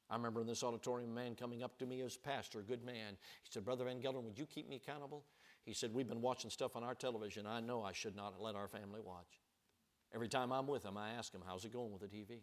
[0.10, 2.86] I remember in this auditorium, a man coming up to me as pastor, a good
[2.86, 3.18] man.
[3.44, 5.26] He said, Brother Van Gelderen, would you keep me accountable?
[5.66, 8.56] He said, We've been watching stuff on our television I know I should not let
[8.56, 9.42] our family watch.
[10.14, 12.40] Every time I'm with them, I ask them, How's it going with the TV?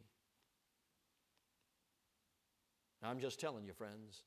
[3.03, 4.23] Now, I'm just telling you, friends.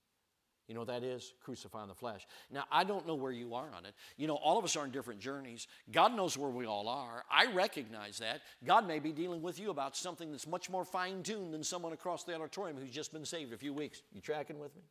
[0.67, 1.33] You know what that is?
[1.41, 2.27] Crucifying the flesh.
[2.51, 3.93] Now, I don't know where you are on it.
[4.17, 5.65] You know, all of us are on different journeys.
[5.91, 7.23] God knows where we all are.
[7.31, 8.41] I recognize that.
[8.65, 11.93] God may be dealing with you about something that's much more fine tuned than someone
[11.93, 14.01] across the auditorium who's just been saved a few weeks.
[14.11, 14.81] You tracking with me?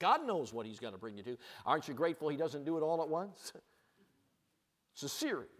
[0.00, 1.38] God knows what He's got to bring you to.
[1.64, 3.52] Aren't you grateful He doesn't do it all at once?
[4.92, 5.59] It's a series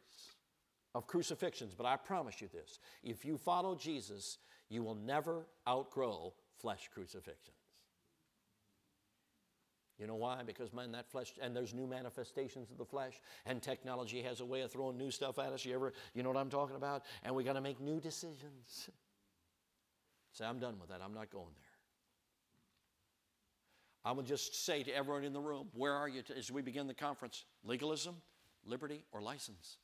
[0.95, 4.39] of crucifixions, but I promise you this if you follow Jesus,
[4.69, 7.57] you will never outgrow flesh crucifixions.
[9.99, 10.43] You know why?
[10.47, 14.45] Because man, that flesh, and there's new manifestations of the flesh, and technology has a
[14.47, 15.65] way of throwing new stuff at us.
[15.67, 17.05] You ever, you know what I'm talking about?
[17.23, 18.89] And we got to make new decisions.
[20.33, 21.01] Say, I'm done with that.
[21.05, 21.65] I'm not going there.
[24.03, 26.87] I will just say to everyone in the room, where are you as we begin
[26.87, 27.45] the conference?
[27.63, 28.17] Legalism,
[28.65, 29.77] liberty, or license?